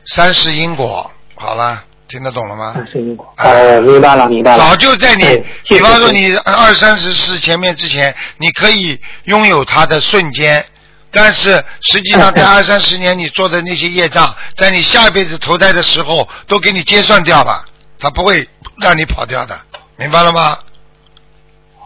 [0.08, 1.10] 三世因果。
[1.36, 2.74] 好了，听得懂了吗？
[2.76, 3.34] 三世因果。
[3.38, 4.58] 哦，明白了，明白了。
[4.64, 10.64] 早就在你嗯，比方说你二三十世前面之前，你可以拥有它的瞬间，
[11.12, 17.66] 但是实际上在二三十年你做的那些业障，在你下一辈子投胎的时候都给你结算掉了，
[17.98, 18.48] 它不会
[18.82, 19.58] 让你跑掉的，
[19.98, 20.58] 明白了吗？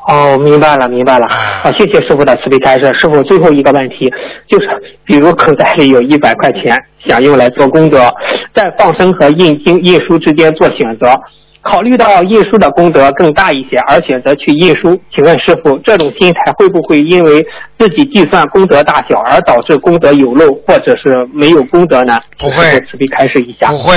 [0.07, 1.25] 哦，明白了，明白了。
[1.25, 2.85] 啊，谢谢师傅的慈悲开示。
[2.97, 4.09] 师傅，最后一个问题
[4.47, 4.67] 就是，
[5.03, 8.09] 比如口袋里有一百块钱，想用来做功德，
[8.55, 11.19] 在放生和印经、印书之间做选择，
[11.61, 17.45] 考虑到印书的功德更大一些，而选择去印书，请问师傅，这种心态会不会因为
[17.77, 22.17] 自己计算功德大小而导致功德有漏，或者是没有功德呢？
[22.37, 23.71] 不会慈悲开示一下。
[23.71, 23.93] 不会，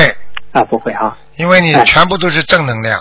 [0.51, 3.01] 啊，不会啊，因为你哎全部都是正能量。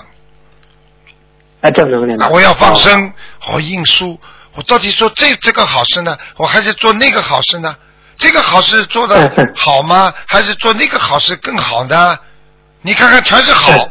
[1.62, 3.14] 啊，正能量我要放哦生，
[3.54, 4.20] 我印书，
[4.56, 7.76] 我到底做这这个好事呢，我还是做那个好事呢？
[8.18, 10.14] 这个好事做的好吗？
[10.26, 12.18] 还是做那个好事更好呢？
[12.82, 13.90] 你看看，全是好是。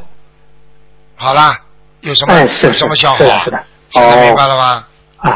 [1.17, 1.59] 好啦，
[2.01, 3.45] 有什么哎，有什么笑话？
[3.45, 3.59] 是的
[3.91, 4.87] 现在哦明白了吗？
[5.19, 5.29] 啊，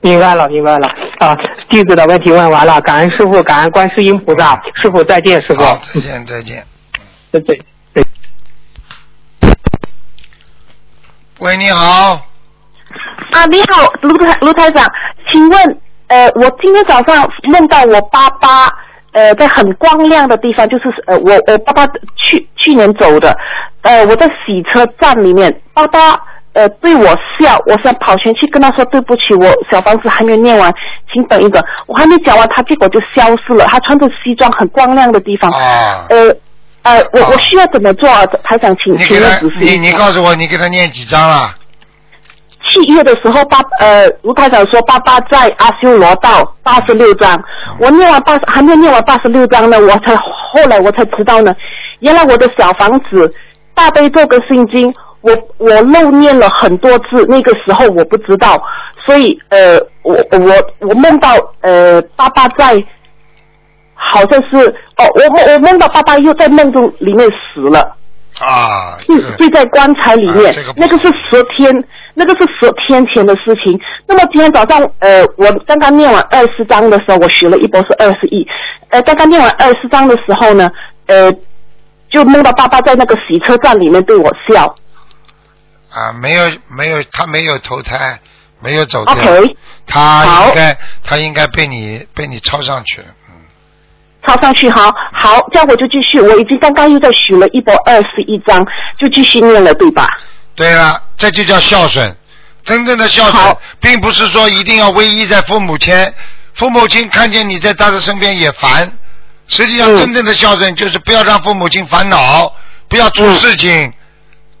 [0.00, 1.36] 明白了，明白了啊！
[1.70, 5.64] 弟子的问题问完了，感恩师傅，感恩观世音菩萨，师傅再见，师傅。
[5.64, 6.66] 好，再见再见。
[7.30, 7.62] 对对
[7.94, 8.04] 对。
[11.42, 12.12] 喂，你好，
[13.32, 14.86] 啊，你好，卢台卢台长，
[15.32, 18.68] 请问，呃，我今天早上梦到我爸爸，
[19.10, 23.36] 呃，在很光亮的地方，就是呃，我我爸爸去去年走的，
[23.82, 26.16] 呃，我在洗车站里面，爸爸
[26.52, 30.72] 呃对我笑，我想跑前去跟他说对不起，我小房子还没有念完，
[31.12, 36.36] 请等一等，我还没讲完，他结果就消失了，他穿着西装，很光亮的地方，啊，呃。
[36.82, 38.26] 呃，我啊我需要怎么做啊？
[38.42, 41.54] 台长，请你你你告诉我，你给他念几张了？
[42.68, 47.40] 七月的时候，爸呃，吴台长说爸爸在阿修罗道八十六章，
[47.78, 51.54] 我念完八十还没有念完八十六章呢，我才后来我才知道呢，
[52.00, 53.32] 原来我的小房子
[53.74, 58.60] 大悲咒跟心经，我我漏念了很多次，那个时候我不知道，
[59.06, 62.84] 所以呃，我我我梦到呃爸爸在。
[64.10, 67.96] 好像是哦，我梦我梦到爸爸又在梦中里面死了，
[68.38, 71.84] 啊，这嗯个，睡在棺材里面，啊这个那个是十天，
[72.14, 73.78] 那个是十天前的事情。
[74.06, 78.46] 那么今天早上，呃，我刚刚念完二十章的时候，我学了一波是二十亿，
[78.90, 80.68] 呃，刚刚念完二十章的时候呢，
[81.06, 81.32] 呃，
[82.10, 84.74] 就梦到爸爸在那个洗车站里面对我笑。
[85.90, 88.18] 啊，没有没有，他没有投胎，
[88.60, 89.14] 没有走掉。
[89.14, 93.02] OK，他应该他应该被你被你抄上去
[94.26, 98.64] 抄上去，好好，这样我就继续，我已经刚刚又在许了一百二十一章，
[98.98, 100.06] 就继续念了，对吧？
[100.54, 102.16] 对了，这就叫孝顺。
[102.64, 105.94] 真正的孝顺，并不是说一定要偎依在父母亲，
[106.54, 108.90] 父母亲看见你在他的身边也烦。
[109.48, 112.52] 实际上，嗯真正的孝顺就是不要让父母亲烦恼，
[112.88, 113.92] 不要出嗯事情，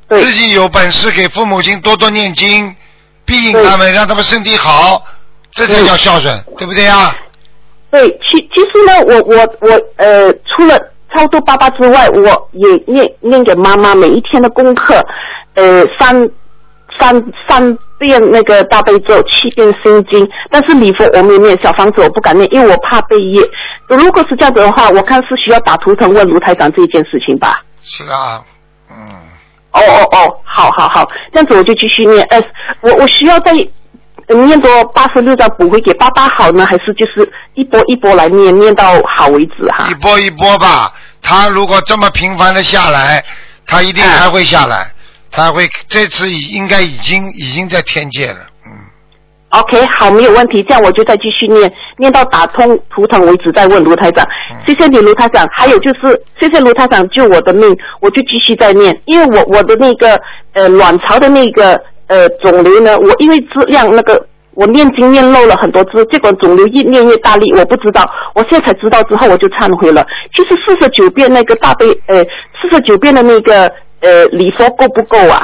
[0.08, 2.74] 对自己有本事给父母亲多多念经，
[3.24, 5.04] 庇应他们，让他们身体好，
[5.52, 7.14] 这才叫孝顺，对不对啊？
[7.92, 10.76] 对，其其实呢，我我我呃，除了
[11.14, 14.94] 超度爸爸之外，我也念念给妈妈每一天的功课，
[15.54, 16.26] 呃，三
[16.98, 23.42] 三三遍那个大悲咒，七遍心经，但是礼佛我没有念，小房子我不敢念，因为我怕被业。
[23.88, 27.62] 如果是这样子的话，我看是需要打图腾问卢台长这件事情吧。
[27.82, 28.42] 是啊，
[28.90, 28.96] 嗯，
[29.72, 32.24] 哦哦哦，好好好，这样子我就继续念。
[32.30, 32.42] 呃，
[32.80, 33.58] 我我需要再呃
[34.28, 39.94] 念多八十六章补回给爸爸好呢，还是就是一波一波来念，念到好为止哈一？
[39.94, 40.92] 波一波吧。
[41.20, 43.24] 他如果这么频繁的下来，
[43.66, 44.90] 他一定还会下来，
[45.30, 48.72] 他会这次已应该已经已经在天界了，嗯。
[49.50, 54.26] OK，好，没有问题，这样我就再继续念，念到打通图腾为止，再问卢台长。
[54.66, 55.46] 谢谢你，卢台长。
[55.52, 60.20] 还有就是，谢谢卢台长救我的命，我就继续再念，因为我我的那个
[60.54, 70.06] 呃卵巢的那个呃肿瘤呢，我因为质量那个我念经念漏了很多字，结果肿瘤越念越大力，我不知道，我现在才知道之后我就忏悔了。
[70.36, 72.22] 其实四十九遍那个大悲，呃，
[72.60, 75.40] 四十九遍的那个呃礼佛够不够啊？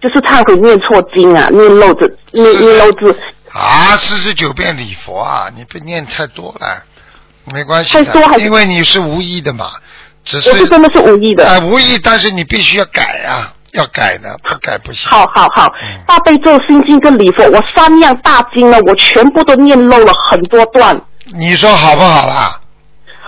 [0.00, 3.16] 就是忏悔念错经啊，念漏字，念念漏字。
[3.50, 6.84] 啊，四十九遍礼佛啊，你别念太多了，
[7.52, 7.98] 没关系
[8.44, 9.72] 因为你是无意的嘛，
[10.22, 11.48] 只我是真的是无意的。
[11.48, 15.08] 啊无意，但是你必须要改啊，要改的，不改不行。
[15.10, 21.00] 好好好嗯，大悲咒、心经跟礼佛，我三样大经呢，我全部都念漏了很多段。
[21.38, 22.60] 你说好不好啦？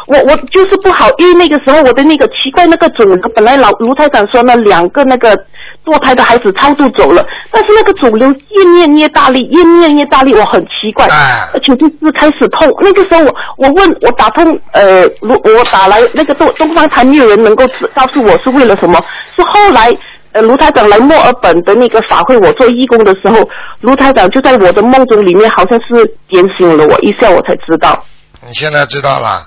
[0.07, 5.37] 我我就是不好，因为那个时候我的那个奇怪那个肿瘤，本来老卢台长说呢，两个那个
[5.85, 12.75] 堕胎的孩子超度走了，但是那个肿瘤越念越大力，越念越大力，我很奇怪，哎而且就是开始痛。
[12.81, 18.99] 那个时候我我问我打通呃，如我打来那个东东方台没有人能够知告诉我是为了什么，
[19.37, 19.97] 是后来。
[20.33, 23.37] 呃，卢台长来墨尔本的那个法会，我做义工的时候，
[23.81, 28.05] 卢台长就在我的梦中里面，好像是点醒了我一下，我才知道。
[28.47, 29.47] 你现在知道了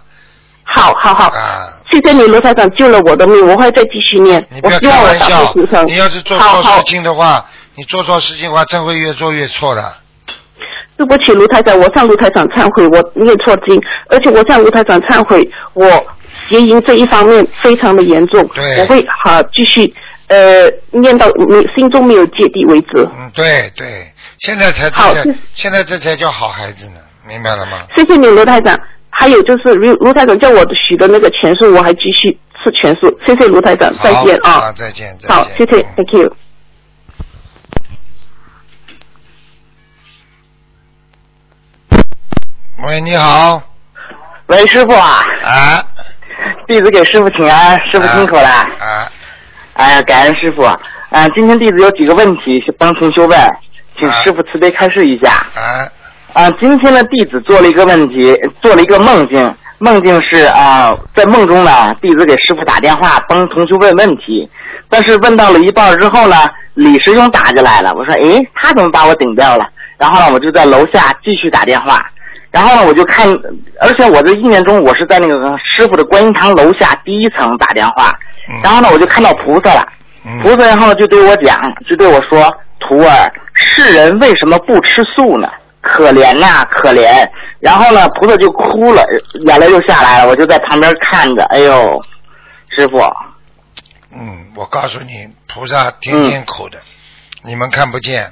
[0.66, 1.70] 好好好，啊？
[1.92, 4.60] 谢谢你，卢台长救了我的命，我会再继续念你。
[4.62, 9.94] 不我要开玩笑。，你要是做错事，情的话，你做错事情的话，真会越做越错的。
[10.96, 15.86] 对不起，卢台长，我向卢台长忏悔，我念错经，而且我向卢台长忏悔，我
[16.50, 19.94] 邪淫这一方面非常的严重，对我会好继续
[20.34, 23.08] 呃念到没心中没有芥蒂为止。
[23.18, 23.86] 嗯，对对，
[24.40, 25.14] 现在才好
[25.54, 27.84] 现在这才叫好孩子呢，明白了吗？
[27.96, 28.80] 谢谢你，卢台长。
[29.16, 33.16] 还有就是卢卢台长叫我许的那个钱数，我还继续吃全数。
[33.24, 34.72] 谢谢卢台长，再见啊！
[34.76, 35.30] 再见，再见。
[35.30, 36.36] 好，谢谢嗯，Thank you。
[42.88, 43.62] 喂，你好，
[44.48, 45.86] 喂，师傅啊，啊，
[46.68, 48.50] 弟子给师傅请安，师傅辛苦了。
[48.50, 49.12] 啊，
[49.74, 50.64] 哎呀，感恩师傅。
[51.10, 53.40] 嗯、今天弟子有几个问题是帮同修问，
[53.98, 55.32] 请啊师傅慈悲开示一下。
[55.56, 55.86] 啊，
[56.34, 64.50] 啊、今天的，弟子做了一个问题，做了一个梦境，梦境是啊、在梦中呢，弟子给师傅打电话帮同修问问题，
[64.90, 66.36] 但是问到了一半之后呢，
[66.74, 69.66] 李师兄打进来了，我说，诶，他怎么把我顶掉了？
[69.98, 72.04] 然后呢，我就在楼下继续打电话，
[72.54, 73.28] 然后呢，我就看，
[73.82, 78.14] 而且我的意念中，我是在那个师傅的观音堂楼下第一层打电话，
[78.48, 79.84] 嗯然后呢，我就看到菩萨了。
[80.24, 82.50] 嗯菩萨然后就对我讲，就对我说
[82.80, 85.48] ：“徒儿，世人为什么不吃素呢？
[85.82, 87.28] 可怜呐、可怜。”
[87.60, 89.04] 然后呢，菩萨就哭了，
[89.46, 90.30] 眼泪就下来了。
[90.30, 92.00] 我就在旁边看着，哎呦，
[92.70, 93.00] 师傅，
[94.16, 96.78] 嗯，我告诉你，菩萨天天苦的，
[97.44, 98.32] 你们看不见，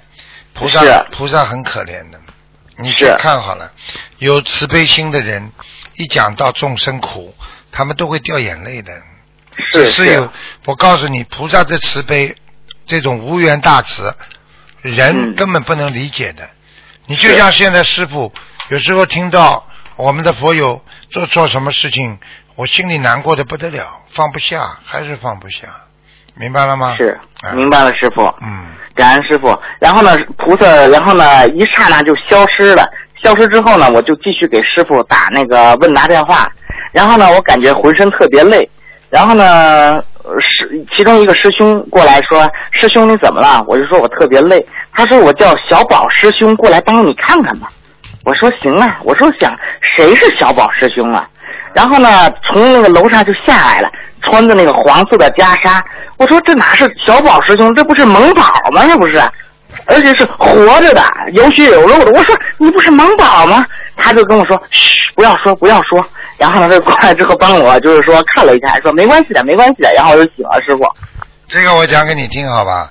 [0.53, 2.19] 菩萨是菩萨很可怜的，
[2.77, 3.71] 你去看好了，
[4.17, 5.51] 有慈悲心的人，
[5.95, 7.35] 一讲到众生苦，
[7.71, 8.91] 他们都会掉眼泪的。
[9.71, 10.05] 只是。
[10.05, 10.31] 是有，
[10.65, 12.35] 我告诉你，菩萨的慈悲，
[12.87, 14.15] 这种无缘大慈，
[14.81, 15.35] 人嗯。
[15.35, 16.49] 根本不能理解的。
[17.05, 18.33] 你就像现在师傅，
[18.69, 19.67] 有时候听到
[19.97, 22.19] 我们的佛友做错什么事情，
[22.55, 25.67] 我心里难过的不得了，放不下，还是放不下，
[26.35, 26.95] 明白了吗？
[26.97, 28.21] 是啊明白了，师傅。
[28.41, 28.65] 嗯，
[28.95, 29.57] 感恩师傅。
[29.79, 32.83] 然后呢，菩萨，然后呢，一刹那就消失了。
[33.23, 36.49] 消失之后呢，我就继续给师傅打那个问答电话。
[36.91, 38.67] 然后呢，我感觉浑身特别累。
[39.09, 44.65] 然后呢，呃师其中一个师兄过来说：“师兄你怎么了？”我就说我特别累。
[44.93, 47.69] 他说：“我叫小宝师兄过来帮你看看吧。”
[48.23, 51.27] 我说：“行啊。”我说：“想谁是小宝师兄啊？”
[51.75, 53.91] 然后呢，从那个楼上就下来了，
[54.23, 55.81] 穿着那个黄色的袈裟。
[56.17, 58.85] 我说这哪是小宝师兄，这不是萌宝吗？
[58.85, 59.19] 这不是，
[59.87, 61.03] 而且是活着的，
[61.33, 62.11] 有血有肉的。
[62.11, 63.65] 我说你不是萌宝吗？
[63.95, 66.03] 他就跟我说，嘘，不要说，不要说。
[66.37, 69.93] 然后呢，他过来之后帮我就是说看了一下，说没关系的，没关系的。
[69.93, 70.83] 然后我就醒了，师傅。
[71.47, 72.89] 这个我讲给你听好吧？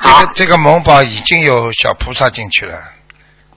[0.00, 2.74] 这个这个萌宝已经有小菩萨进去了。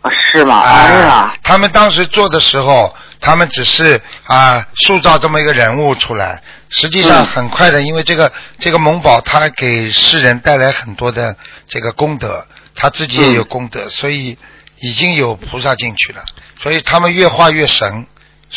[0.02, 0.62] 啊是吗？
[0.64, 2.94] 哎呀，他们当时做的时候，
[3.26, 7.26] 他们只是啊塑造这么一个人物出来，实际上嗯。
[7.26, 11.36] 很快的，因为这个这个蒙宝他给世人带来很多的
[11.68, 12.46] 这个功德，
[12.76, 14.38] 他自己也有功德，所以
[14.80, 16.24] 已经有菩萨进去了，
[16.60, 18.06] 所以他们越画越神，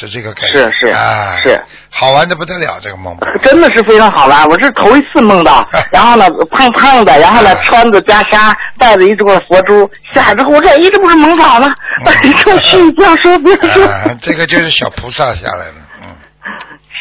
[0.07, 0.53] 是这个感觉。
[0.53, 3.16] 是是啊，是，好玩的不得了，这个梦。
[3.42, 5.66] 真的是非常好玩，我是头一次梦到。
[5.90, 11.74] 然后呢，胖胖的，然后呢，穿着袈裟，带着一座佛珠，下来之后，我说：“咦，这不是蒙宝吗？”
[12.05, 13.84] 嗯就去不要说，不要说。
[13.84, 16.09] 啊，这个就是小菩萨下来了，嗯。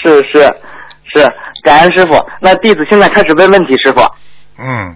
[0.01, 0.41] 是是
[1.13, 1.31] 是，
[1.63, 2.13] 感恩师傅。
[2.41, 4.01] 那弟子现在开始问问题，师傅。
[4.59, 4.95] 嗯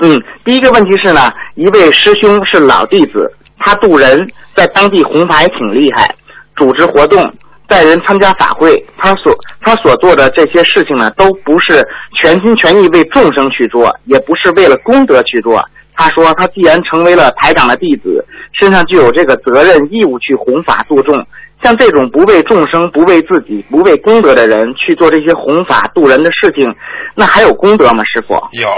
[0.00, 4.18] 嗯，第一个问题是呢，一位师兄是老弟子，他渡人，
[4.56, 6.12] 在当地红牌挺厉害，
[6.56, 7.32] 组织活动，
[7.66, 8.84] 带人参加法会。
[8.98, 11.86] 他所他所做的这些事情呢，都不是
[12.22, 18.24] 全心全意为众生去做，也不是为了功德去做，他说他既然成为了台长的弟子，
[18.60, 21.26] 身上就有这个责任义务去弘法度众。
[21.62, 26.74] 像这种不为众生、不为自己、不为功德的人去做这些弘法度人的事情，
[27.14, 28.04] 那还有功德吗？
[28.04, 28.34] 师傅？
[28.52, 28.68] 有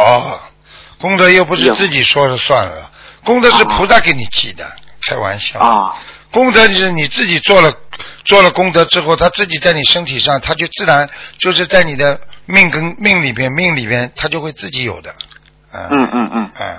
[1.00, 2.90] 功德又不是自己说了算了，
[3.24, 4.64] 功德是菩萨给你记的，
[5.08, 5.58] 开玩笑。
[5.58, 5.94] 啊
[6.30, 7.72] 功德就是你自己做了
[8.24, 11.08] 做了功德之后，他自己在你身体上，他就自然
[11.38, 15.10] 就是在你的命根命里边命里边，他就会自己有的。
[15.72, 16.76] 嗯嗯嗯嗯，嗯，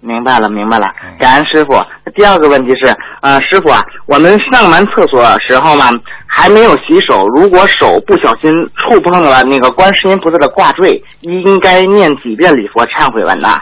[0.00, 1.84] 明白了明白了嗯，感恩师傅。
[2.14, 5.90] 第二个问题是，呃，师傅啊，我们上完厕所时候嘛，
[6.26, 13.58] 还没有洗手，如果手不小心触碰了那个观世音菩萨的挂坠，应该念几遍礼佛忏悔文呢？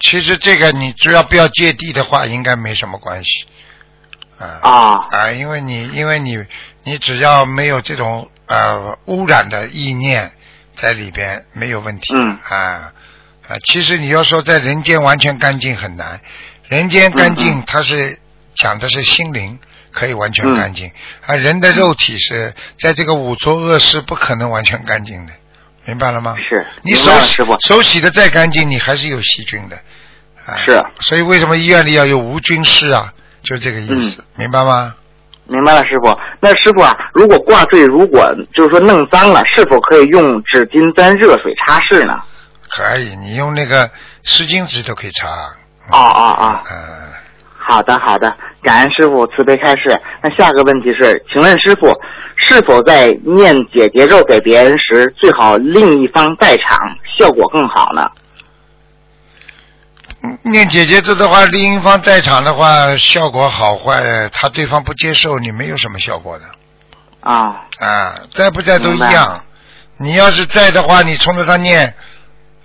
[0.00, 3.46] 其实这个你只要不要芥蒂的话，应该没什么关系。
[4.38, 5.08] 啊啊。
[5.10, 6.38] 啊，因为你因为你
[6.84, 10.32] 你只要没有这种呃污染的意念
[10.76, 12.14] 在里边，没有问题。
[12.14, 12.38] 嗯。
[12.48, 12.92] 啊
[13.46, 16.20] 啊，其实你要说在人间完全干净很难，
[16.68, 17.64] 人间干净嗯。
[17.66, 18.18] 它是
[18.56, 19.58] 讲的是心灵
[19.92, 20.56] 可以完全嗯。
[20.56, 20.90] 干净，
[21.26, 25.32] 啊，人的肉体是在这个五浊恶世不可能完全干净的，
[25.90, 26.36] 明白了吗？
[26.48, 27.56] 是，你手师傅。
[27.66, 29.76] 手洗的再干净，你还是有细菌的。
[30.46, 30.84] 啊、是。
[31.00, 33.12] 所以为什么医院里要有无菌室啊？
[33.42, 34.94] 就这个意思，明白吗？
[35.46, 36.16] 明白了，师傅。
[36.38, 42.12] 那师傅啊，如果挂坠如果就是说弄脏了，是否可以用纸巾沾热水擦拭呢？
[42.68, 43.90] 可以，你用那个
[44.22, 45.26] 湿巾纸都可以擦。
[45.26, 46.76] 啊啊啊，嗯、
[47.70, 50.00] 好的好的，感恩师傅慈悲开示。
[50.22, 51.86] 那下个问题是，请问师傅，
[52.34, 56.76] 是否在念姐姐咒给别人时，最好另一方在场，
[57.18, 58.02] 效果更好呢？
[60.22, 66.44] 嗯念姐姐咒的话，另一方在场的话，效果好坏，他对方不接受，你没有什么效果的
[67.20, 69.42] 啊、啊，在不在都一样。
[69.96, 71.94] 你要是在的话，你冲着他念，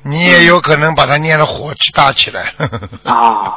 [0.08, 2.54] 你也有可能把他念的火气大起来。
[3.06, 3.54] 哦，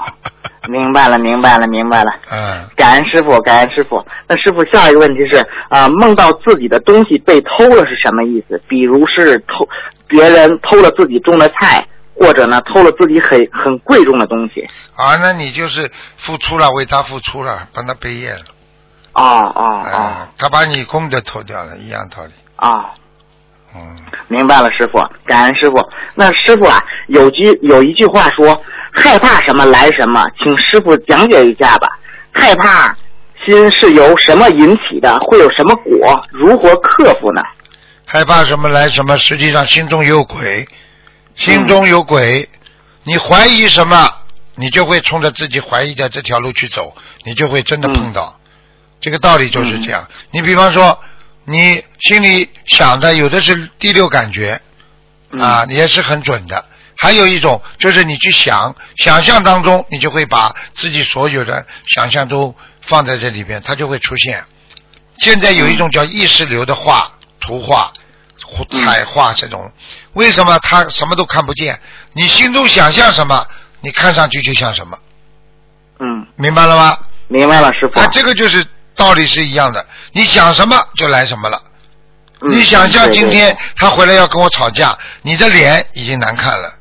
[0.68, 2.10] 明白了明白了明白了。
[2.32, 4.02] 嗯，感恩师傅，感恩师傅。
[4.26, 8.60] 那师傅，下一个问题是啊、梦到自己的东西被偷了是什么意思？
[8.66, 9.68] 比如是偷
[10.06, 14.66] 别人偷了自己种的菜，或者呢偷了自己很很贵重的东西。
[14.96, 18.40] 啊，那你就是付出了，为他付出了，帮他背业了。
[19.12, 22.32] 哦哦啊、哦他把你功德偷掉了，一样道理。
[22.56, 22.84] 哦，
[23.74, 23.96] 嗯，
[24.28, 25.76] 明白了，师傅，感恩师傅。
[26.14, 28.62] 那师傅啊，有句有一句话说，
[28.92, 31.88] 害怕什么来什么，请师傅讲解一下吧。
[32.32, 32.96] 害怕
[33.44, 35.18] 心是由什么引起的？
[35.20, 36.24] 会有什么果？
[36.30, 37.42] 如何克服呢？
[38.04, 40.66] 害怕什么来什么，实际上心中有鬼，
[41.36, 42.48] 心中有鬼，
[43.04, 44.10] 你怀疑什么，
[44.54, 48.38] 你就会冲着自己怀疑的这条路去走，你就会真的碰到。
[49.00, 50.08] 这个道理就是这样。
[50.32, 50.98] 你比方说，
[51.48, 54.60] 你心里想的有的是第六感觉，
[55.30, 56.64] 嗯啊，也是很准的。
[56.96, 64.44] 还有一种就是你去想，想象当中，你就会把自己所有的想象都放在这里边，它就会出现。
[65.18, 67.92] 现在有一种叫意识流的画、图画、
[68.70, 69.72] 彩画这种，
[70.12, 71.80] 为什么他什么都看不见？
[72.12, 73.46] 你心中想象什么，
[73.80, 74.98] 你看上去就像什么，
[76.00, 76.98] 嗯，明白了吗？
[77.28, 77.98] 明白了，师傅。
[78.00, 78.64] 啊，这个就是
[78.98, 81.62] 道理是一样的，你想什么就来什么了。
[82.42, 86.72] 嗯你想象今天他回来要跟我吵架，你的脸已经难看了。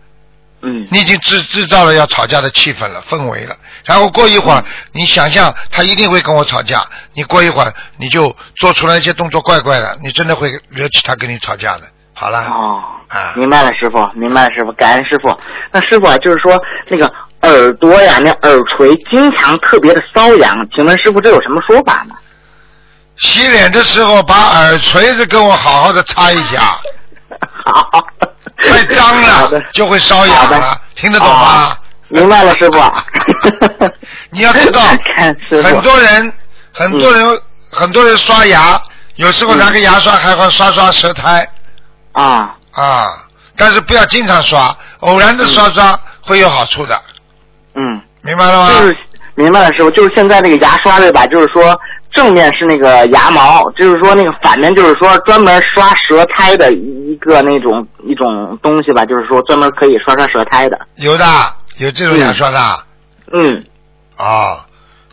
[0.62, 3.56] 嗯你已经制制造了要吵架的气氛了、氛围了。
[3.84, 11.84] 然后过一会儿，你想象他一定会跟我吵架，你过一会儿你就做出来一些动作怪怪的，你真的会惹起他跟你吵架的。
[12.14, 15.36] 好了，哦，啊明白了，师傅，明白了，师傅，感恩师傅。
[15.72, 17.12] 那师傅啊，就是说那个
[17.42, 22.16] 耳朵呀，那耳垂经常特别的瘙痒，请问师傅这有什么说法吗？
[23.18, 26.80] 洗脸的时候把耳垂子给我好好的擦一下，
[27.66, 28.06] 好，
[28.58, 30.60] 太脏了就会瘙痒了。
[30.60, 31.76] 的，听得懂吗？
[32.10, 32.80] 明白了，师傅。
[34.32, 34.82] 你要知道
[35.64, 36.34] 很多人，
[36.74, 38.80] 很多人，很多人刷牙，
[39.16, 41.48] 有时候拿个牙刷还会刷刷舌苔。
[42.14, 43.06] 啊，啊，
[43.56, 47.17] 但是不要经常刷，偶然的刷刷会有好处的，嗯，
[48.22, 48.70] 明白了吗？
[48.80, 48.98] 就是
[49.36, 51.26] 明白了，师傅，就是现在那个牙刷对吧？
[51.28, 51.76] 就是说
[52.14, 60.80] 正面是那个牙毛，就是说那个反面就是说专门刷舌苔的一个那种一种东西吧，就是说专门可以刷刷舌苔的。
[60.96, 61.26] 有的，
[61.78, 62.60] 有这种牙刷的
[63.32, 63.64] 嗯
[64.16, 64.58] 啊、嗯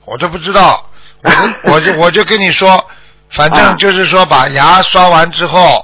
[0.07, 0.85] 我都不知道，
[1.23, 1.37] 我就
[1.73, 2.83] 我就我就跟你说，
[3.31, 5.79] 反正啊就是说把牙刷完之后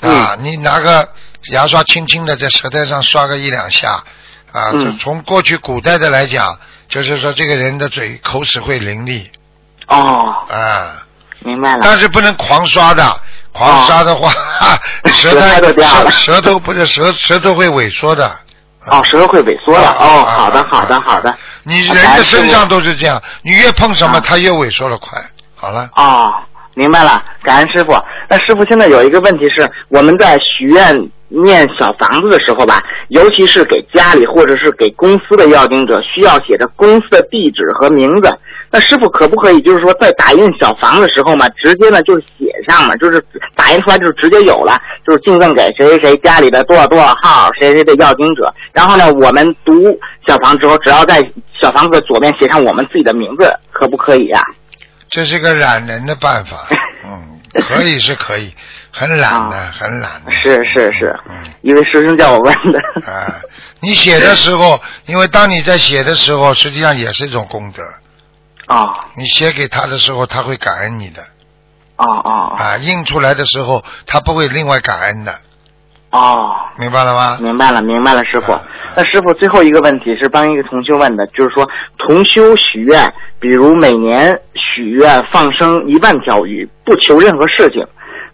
[0.00, 1.08] 啊，嗯你拿个
[1.52, 4.02] 牙刷轻轻的在舌苔上刷个一两下
[4.52, 9.26] 啊，嗯就从过去古代的来讲，就是说这个人的嘴口齿会伶俐
[9.88, 11.04] 哦，啊，
[11.40, 11.80] 明白了。
[11.82, 13.20] 但是不能狂刷的，
[13.52, 14.30] 狂刷的话，
[15.06, 18.26] 舌舌苔苔都掉了舌舌头不是舌舌头会萎缩的，
[18.86, 19.88] 哦，舌头会萎缩了。
[19.88, 21.36] 啊哦，啊好的，啊好的，啊好的。
[21.64, 25.22] 你人的身上都是这样，你越碰什么，啊它越萎缩的快。
[25.54, 26.32] 好了，哦，
[26.74, 27.92] 明白了，感恩师傅。
[28.28, 30.94] 那师傅现在有一个问题是，我们在许愿
[31.28, 38.30] 念小房子的时候吧，尤其是给家里或者是给公司的要经者，需要写着公司的地址和名字。
[38.70, 43.24] 那师傅可不可以就是说在打印小房子的时候嘛，直接呢就是写上嘛，就是
[43.54, 48.52] 打印出来就是直接有了，就是敬赠给谁谁谁家里的多少多少号谁谁的要经者。
[48.72, 49.72] 然后呢，我们读
[50.26, 51.18] 小房之后，只要在
[51.60, 54.44] 小房子的左边写上我们自己的名字，可不可以啊呀、
[55.08, 56.68] 这是个懒人的办法。
[57.06, 58.52] 嗯，可以是可以，
[58.90, 60.30] 很懒的，很懒的。
[60.30, 61.34] 啊是是是嗯。
[61.62, 62.78] 一位师兄叫我问的。
[63.10, 63.34] 啊，
[63.80, 67.82] 你写的时候，因为当你在写的时候，实际上也是一种功德。
[68.66, 71.22] 啊你写给他的时候，他会感恩你的
[71.96, 75.32] 啊啊啊，印出来的时候，他不会另外感恩的，
[76.10, 77.38] 哦，明白了吗？
[77.40, 78.60] 明白了明白了，师傅啊。
[78.94, 81.66] 那师傅最后一个问题是帮一个同修问的，就是说
[82.06, 87.86] 同修许愿，比如每年许愿放生一万条鱼，不求任何事情。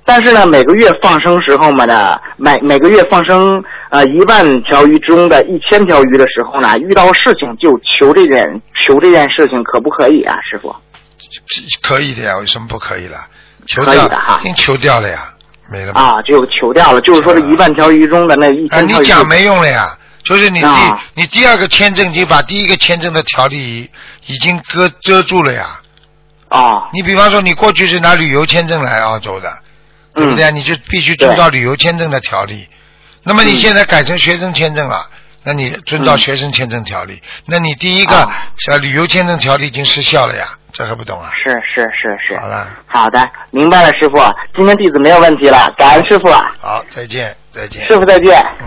[0.05, 10.75] 但是呢，每个月放生时候嘛呢，每每个月放生呃一万条鱼中的一千条鱼的时候呢，遇到事情就求这件求这件事情可不可以啊，师傅？
[11.81, 13.17] 可以的呀，有什么不可以的？
[13.67, 15.33] 求掉的哈，已经求掉了呀，
[15.73, 16.01] 没了嘛。
[16.01, 19.03] 啊，就求掉了，就是说这一万条鱼中的那一啊，千条鱼。
[19.03, 23.91] 你讲没用了呀，就是你第、啊你第二个签证已经把第一个签证的条例
[24.27, 25.81] 已经遮遮住了呀。
[26.51, 29.51] 啊，你比方说，你过去是拿旅游签证来澳洲的，
[30.15, 30.45] 对不对？
[30.45, 32.69] 啊你就必须遵照旅游签证的条例。
[33.23, 35.07] 那么你嗯现在改成学生签证了，
[35.43, 37.21] 那你遵照嗯学生签证条例。
[37.47, 41.31] 那你第一个像旅游签证条例已经失效了呀，这还不懂啊？
[41.35, 42.39] 是是是是。
[42.39, 44.19] 好了，好的，明白了，师傅。
[44.55, 46.29] 今天弟子没有问题了，感恩师傅。
[46.61, 47.87] 好，再见，再见。
[47.87, 48.45] 师傅再见。
[48.61, 48.67] 嗯。